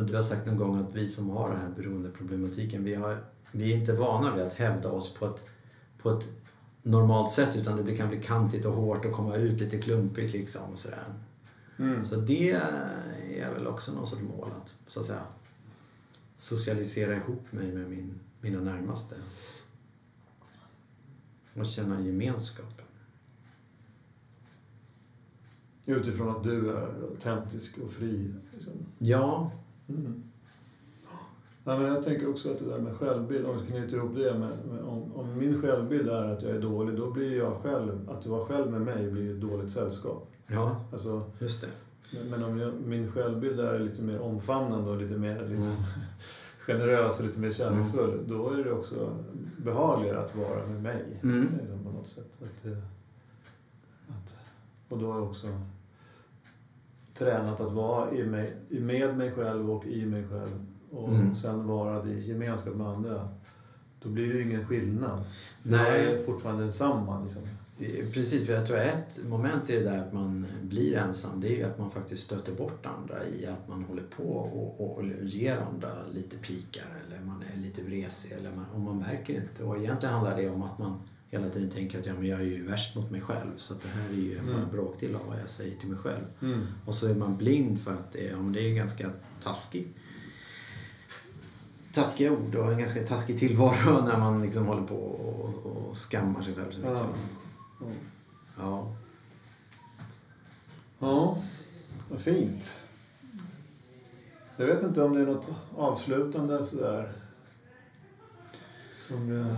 du 0.00 0.14
har 0.14 0.22
sagt 0.22 0.46
någon 0.46 0.56
gång 0.56 0.78
att 0.78 0.94
vi 0.94 1.08
som 1.08 1.30
har 1.30 1.48
den 1.48 1.60
här 1.60 1.70
beroendeproblematiken, 1.76 2.84
vi, 2.84 2.94
har, 2.94 3.24
vi 3.52 3.72
är 3.72 3.76
inte 3.76 3.92
vana 3.92 4.36
vid 4.36 4.44
att 4.44 4.54
hävda 4.54 4.88
oss 4.88 5.14
på 5.14 5.26
ett, 5.26 5.44
på 5.98 6.10
ett 6.10 6.28
normalt 6.82 7.32
sätt 7.32 7.56
utan 7.56 7.84
det 7.84 7.96
kan 7.96 8.08
bli 8.08 8.22
kantigt 8.22 8.64
och 8.64 8.72
hårt 8.72 9.04
och 9.04 9.12
komma 9.12 9.36
ut 9.36 9.60
lite 9.60 9.78
klumpigt 9.78 10.32
liksom 10.32 10.72
och 10.72 10.78
sådär. 10.78 11.04
Mm. 11.78 12.04
Så 12.04 12.16
det 12.16 12.50
är 13.38 13.54
väl 13.54 13.66
också 13.66 13.92
någon 13.92 14.06
sorts 14.06 14.22
mål 14.22 14.50
att, 14.62 14.74
så 14.86 15.00
att 15.00 15.06
säga, 15.06 15.22
socialisera 16.38 17.16
ihop 17.16 17.52
mig 17.52 17.72
med 17.72 17.90
min, 17.90 18.20
mina 18.40 18.60
närmaste. 18.60 19.14
Och 21.54 21.66
känna 21.66 22.00
gemenskapen. 22.00 22.86
Utifrån 25.86 26.36
att 26.36 26.44
du 26.44 26.70
är 26.70 27.02
autentisk 27.02 27.78
och 27.78 27.90
fri. 27.92 28.34
Liksom. 28.52 28.72
Ja, 28.98 29.52
Mm. 29.98 30.22
Ja, 31.64 31.78
men 31.78 31.86
jag 31.94 32.02
tänker 32.04 32.30
också 32.30 32.50
att 32.50 32.58
det 32.58 32.64
där 32.70 32.78
med 32.78 32.96
självbild, 32.96 33.46
om 33.46 33.58
vi 33.58 33.66
knyter 33.66 33.96
ihop 33.96 34.14
det 34.14 34.38
med, 34.38 34.58
med 34.72 34.82
om, 34.84 35.12
om 35.14 35.38
min 35.38 35.62
självbild 35.62 36.08
är 36.08 36.24
att 36.24 36.42
jag 36.42 36.50
är 36.50 36.60
dålig, 36.60 36.96
då 36.96 37.10
blir 37.10 37.36
jag 37.38 37.56
själv, 37.56 38.10
att 38.10 38.26
vara 38.26 38.44
själv 38.44 38.70
med 38.70 38.80
mig 38.80 39.10
blir 39.10 39.22
ju 39.22 39.34
ett 39.34 39.40
dåligt 39.40 39.70
sällskap. 39.70 40.30
ja, 40.46 40.84
Alltså, 40.92 41.22
just 41.38 41.60
det. 41.60 41.68
men 42.18 42.30
men 42.30 42.44
om 42.44 42.58
jag, 42.58 42.74
min 42.86 43.12
självbild 43.12 43.60
är 43.60 43.78
lite 43.78 44.02
mer 44.02 44.20
omfamnande 44.20 44.90
och 44.90 44.96
lite 44.96 45.18
mer 45.18 45.46
liksom, 45.48 45.66
Mm. 45.66 45.76
generös 46.66 47.20
och 47.20 47.26
lite 47.26 47.40
mer 47.40 47.50
kärleksfull, 47.50 48.20
då 48.28 48.50
är 48.50 48.64
det 48.64 48.72
också 48.72 49.16
behagligare 49.56 50.20
att 50.20 50.36
vara 50.36 50.66
med 50.66 50.82
mig. 50.82 51.20
Mm. 51.22 51.48
Liksom, 51.60 51.84
på 51.84 51.90
något 51.90 52.08
sätt. 52.08 52.38
Att, 52.42 52.66
eh, 52.66 52.78
att, 54.08 54.34
och 54.88 54.98
då 54.98 55.04
jag 55.06 55.22
också 55.22 55.46
tränat 57.24 57.60
att 57.60 57.72
vara 57.72 58.12
i 58.14 58.24
mig, 58.26 58.56
med 58.68 59.16
mig 59.16 59.32
själv 59.32 59.70
och 59.70 59.86
i 59.86 60.06
mig 60.06 60.24
själv. 60.28 60.66
Och 60.90 61.08
Mm. 61.08 61.34
sen 61.34 61.66
vara 61.66 62.08
i 62.08 62.20
gemenskap 62.28 62.74
med 62.74 62.86
andra. 62.86 63.28
Då 64.02 64.08
blir 64.08 64.28
det 64.28 64.34
ju 64.38 64.42
ingen 64.48 64.66
skillnad. 64.66 65.18
Jag 65.62 65.72
Nej. 65.72 66.14
är 66.14 66.24
fortfarande 66.26 66.62
densamma. 66.62 67.22
Liksom. 67.22 67.42
Precis, 68.12 68.46
för 68.46 68.52
jag 68.54 68.66
tror 68.66 68.78
ett 68.78 69.20
moment 69.28 69.70
i 69.70 69.78
det 69.78 69.84
där 69.90 69.98
att 69.98 70.12
man 70.12 70.46
blir 70.62 70.96
ensam, 70.96 71.40
det 71.40 71.48
är 71.54 71.56
ju 71.56 71.62
att 71.64 71.78
man 71.78 71.90
faktiskt 71.90 72.22
stöter 72.22 72.52
bort 72.54 72.86
andra 72.86 73.24
i 73.26 73.46
att 73.46 73.68
man 73.68 73.84
håller 73.84 74.02
på 74.16 74.22
och, 74.22 74.80
och, 74.80 74.96
och 74.98 75.04
ger 75.22 75.56
andra 75.56 75.88
lite 76.14 76.36
pikar 76.36 76.84
eller 77.06 77.24
man 77.24 77.44
är 77.54 77.60
lite 77.60 77.82
vresig 77.82 78.32
eller 78.32 78.50
man, 78.56 78.64
och 78.74 78.80
man 78.80 78.98
märker 78.98 79.34
inte. 79.34 79.64
Och 79.64 79.76
egentligen 79.76 80.14
handlar 80.14 80.36
det 80.36 80.50
om 80.50 80.62
att 80.62 80.78
man 80.78 81.00
hela 81.32 81.48
tiden 81.48 81.70
tänker 81.70 81.98
att 81.98 82.06
ja, 82.06 82.12
men 82.14 82.26
jag 82.26 82.40
är 82.40 82.44
ju 82.44 82.66
värst 82.66 82.96
mot 82.96 83.10
mig 83.10 83.20
själv 83.20 83.56
så 83.56 83.74
att 83.74 83.80
det 83.82 83.88
här 83.88 84.08
är 84.10 84.14
ju 84.14 84.36
bara 84.40 84.48
Mm. 84.52 84.62
en 84.64 84.70
bråkdel 84.70 85.14
av 85.14 85.26
vad 85.26 85.40
jag 85.40 85.48
säger 85.50 85.76
till 85.76 85.88
mig 85.88 85.98
själv. 85.98 86.24
Mm. 86.42 86.66
Och 86.86 86.94
så 86.94 87.06
är 87.06 87.14
man 87.14 87.36
blind 87.36 87.80
för 87.80 87.92
att 87.92 88.12
det, 88.12 88.24
ja, 88.24 88.36
men 88.36 88.52
det 88.52 88.60
är 88.70 88.74
ganska 88.74 89.10
taskig 89.40 89.88
taskiga 91.92 92.32
ord 92.32 92.54
och 92.54 92.72
en 92.72 92.78
ganska 92.78 93.06
taskig 93.06 93.38
tillvaro 93.38 94.02
när 94.06 94.18
man 94.18 94.42
liksom 94.42 94.66
håller 94.66 94.86
på 94.86 94.94
och, 94.96 95.66
och 95.66 95.96
skammar 95.96 96.42
sig 96.42 96.54
själv 96.54 96.70
så 96.70 96.78
mycket. 96.80 96.94
Ja. 96.96 97.06
Ja. 98.58 98.96
Ja. 100.98 101.38
Vad 102.10 102.20
fint. 102.20 102.74
Jag 104.56 104.66
vet 104.66 104.82
inte 104.82 105.02
om 105.02 105.12
det 105.14 105.20
är 105.20 105.26
något 105.26 105.50
avslutande 105.76 106.64
sådär. 106.66 107.12
Som... 108.98 109.36
eh, 109.40 109.56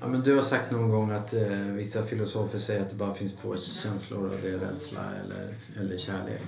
Ja, 0.00 0.08
men 0.08 0.20
du 0.20 0.34
har 0.34 0.42
sagt 0.42 0.70
någon 0.72 0.90
gång 0.90 1.10
att 1.10 1.34
eh, 1.34 1.58
vissa 1.58 2.02
filosofer 2.02 2.58
säger 2.58 2.82
att 2.82 2.88
det 2.90 2.96
bara 2.96 3.14
finns 3.14 3.36
två 3.36 3.56
känslor 3.56 4.24
och 4.30 4.36
det 4.42 4.50
är 4.50 4.58
rädsla 4.58 5.00
eller, 5.24 5.54
eller 5.76 5.98
kärlek. 5.98 6.42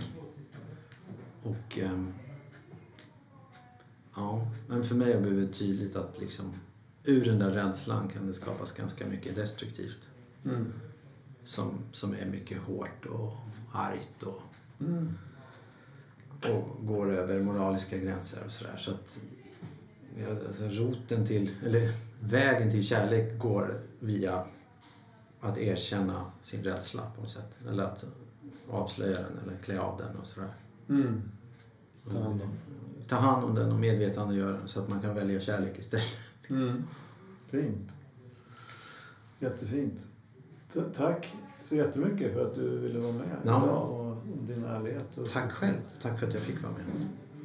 Och... 1.42 1.78
ehm, 1.78 2.12
ja, 4.16 4.51
men 4.68 4.84
för 4.84 4.94
mig 4.94 5.12
har 5.14 5.20
det 5.20 5.30
blivit 5.30 5.53
tydligt 5.59 5.96
att 5.96 6.20
liksom 6.20 6.53
ur 7.05 7.24
den 7.24 7.38
där 7.38 7.51
rädslan 7.51 8.09
kan 8.09 8.26
det 8.26 8.34
skapas 8.34 8.72
ganska 8.72 9.07
mycket 9.07 9.34
destruktivt. 9.34 10.09
Mm. 10.44 10.72
Som, 11.44 11.78
som 11.92 12.14
är 12.14 12.26
mycket 12.26 12.59
hårt 12.59 13.07
och 13.07 13.32
argt 13.72 14.22
och, 14.22 14.42
Mm. 14.80 15.14
och 16.42 16.86
går 16.86 17.12
över 17.12 17.40
moraliska 17.40 17.98
gränser 17.98 18.42
och 18.46 18.53
sådär. 18.53 18.76
Så 18.76 18.90
att 18.90 19.18
ja, 20.18 20.26
alltså 20.48 20.64
roten 20.64 21.26
till, 21.26 21.51
eller 21.66 21.88
vägen 22.20 22.70
till 22.70 22.82
kärlek 22.86 23.38
går 23.38 23.80
via 24.00 24.44
att 25.40 25.58
erkänna 25.58 26.24
sin 26.42 26.64
rädsla 26.64 27.02
på 27.14 27.20
något 27.20 27.30
sätt. 27.30 27.50
Eller 27.68 27.84
att 27.84 28.04
avslöja 28.70 29.16
den 29.22 29.38
eller 29.44 29.56
klä 29.62 29.80
av 29.80 29.98
den 29.98 30.16
och 30.16 30.26
sådär. 30.26 30.48
Mm. 30.88 31.22
Ta 32.10 32.18
hand 32.20 32.42
om. 32.42 32.50
Ta 33.08 33.16
hand 33.16 33.44
om 33.44 33.54
den 33.54 33.72
och 33.72 33.78
medvetandegöra 33.80 34.52
den 34.52 34.68
så 34.68 34.80
att 34.80 34.88
man 34.88 35.00
kan 35.00 35.14
välja 35.14 35.40
kärlek 35.40 35.78
istället. 35.78 36.16
Mm. 36.48 36.84
Fint. 37.50 37.90
Jättefint. 39.38 40.06
T- 40.72 40.80
tack 40.94 41.34
så 41.64 41.74
jättemycket 41.74 42.32
för 42.32 42.46
att 42.46 42.54
du 42.54 42.78
ville 42.78 42.98
vara 42.98 43.12
med 43.12 43.36
Ja. 43.44 43.62
idag 43.64 43.90
och 43.90 44.16
din 44.46 44.64
ärlighet. 44.64 45.18
Och 45.18 45.26
Tack 45.26 45.52
själv. 45.52 45.76
Tack 46.02 46.18
för 46.18 46.26
att 46.26 46.34
jag 46.34 46.42
fick 46.42 46.62
vara 46.62 46.72
med. 46.72 46.82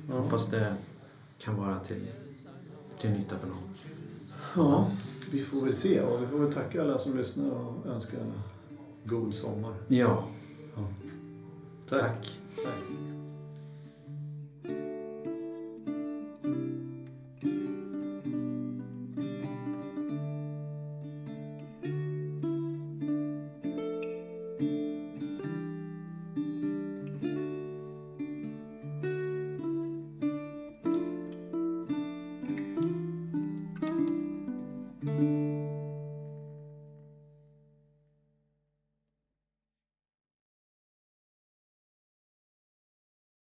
Ja. 0.10 0.16
Hoppas 0.20 0.48
det 0.48 0.76
kan 1.40 1.56
vara 1.58 1.80
till, 1.80 2.08
till 3.00 3.10
nytta 3.12 3.38
för 3.38 3.48
någon. 3.48 3.74
Ja, 4.56 4.92
vi 5.32 5.42
får 5.44 5.66
väl 5.66 5.76
se. 5.76 6.02
Och 6.02 6.22
vi 6.24 6.28
får 6.28 6.38
väl 6.40 6.54
tacka 6.54 6.82
alla 6.82 6.98
som 6.98 7.18
lyssnar 7.18 7.50
och 7.52 7.86
önska 7.86 8.18
en 8.20 8.34
god 9.04 9.36
sommar. 9.36 9.74
Ja, 9.88 10.24
Tack. 11.90 12.02
tack. 12.02 12.40
Tack. 12.64 12.84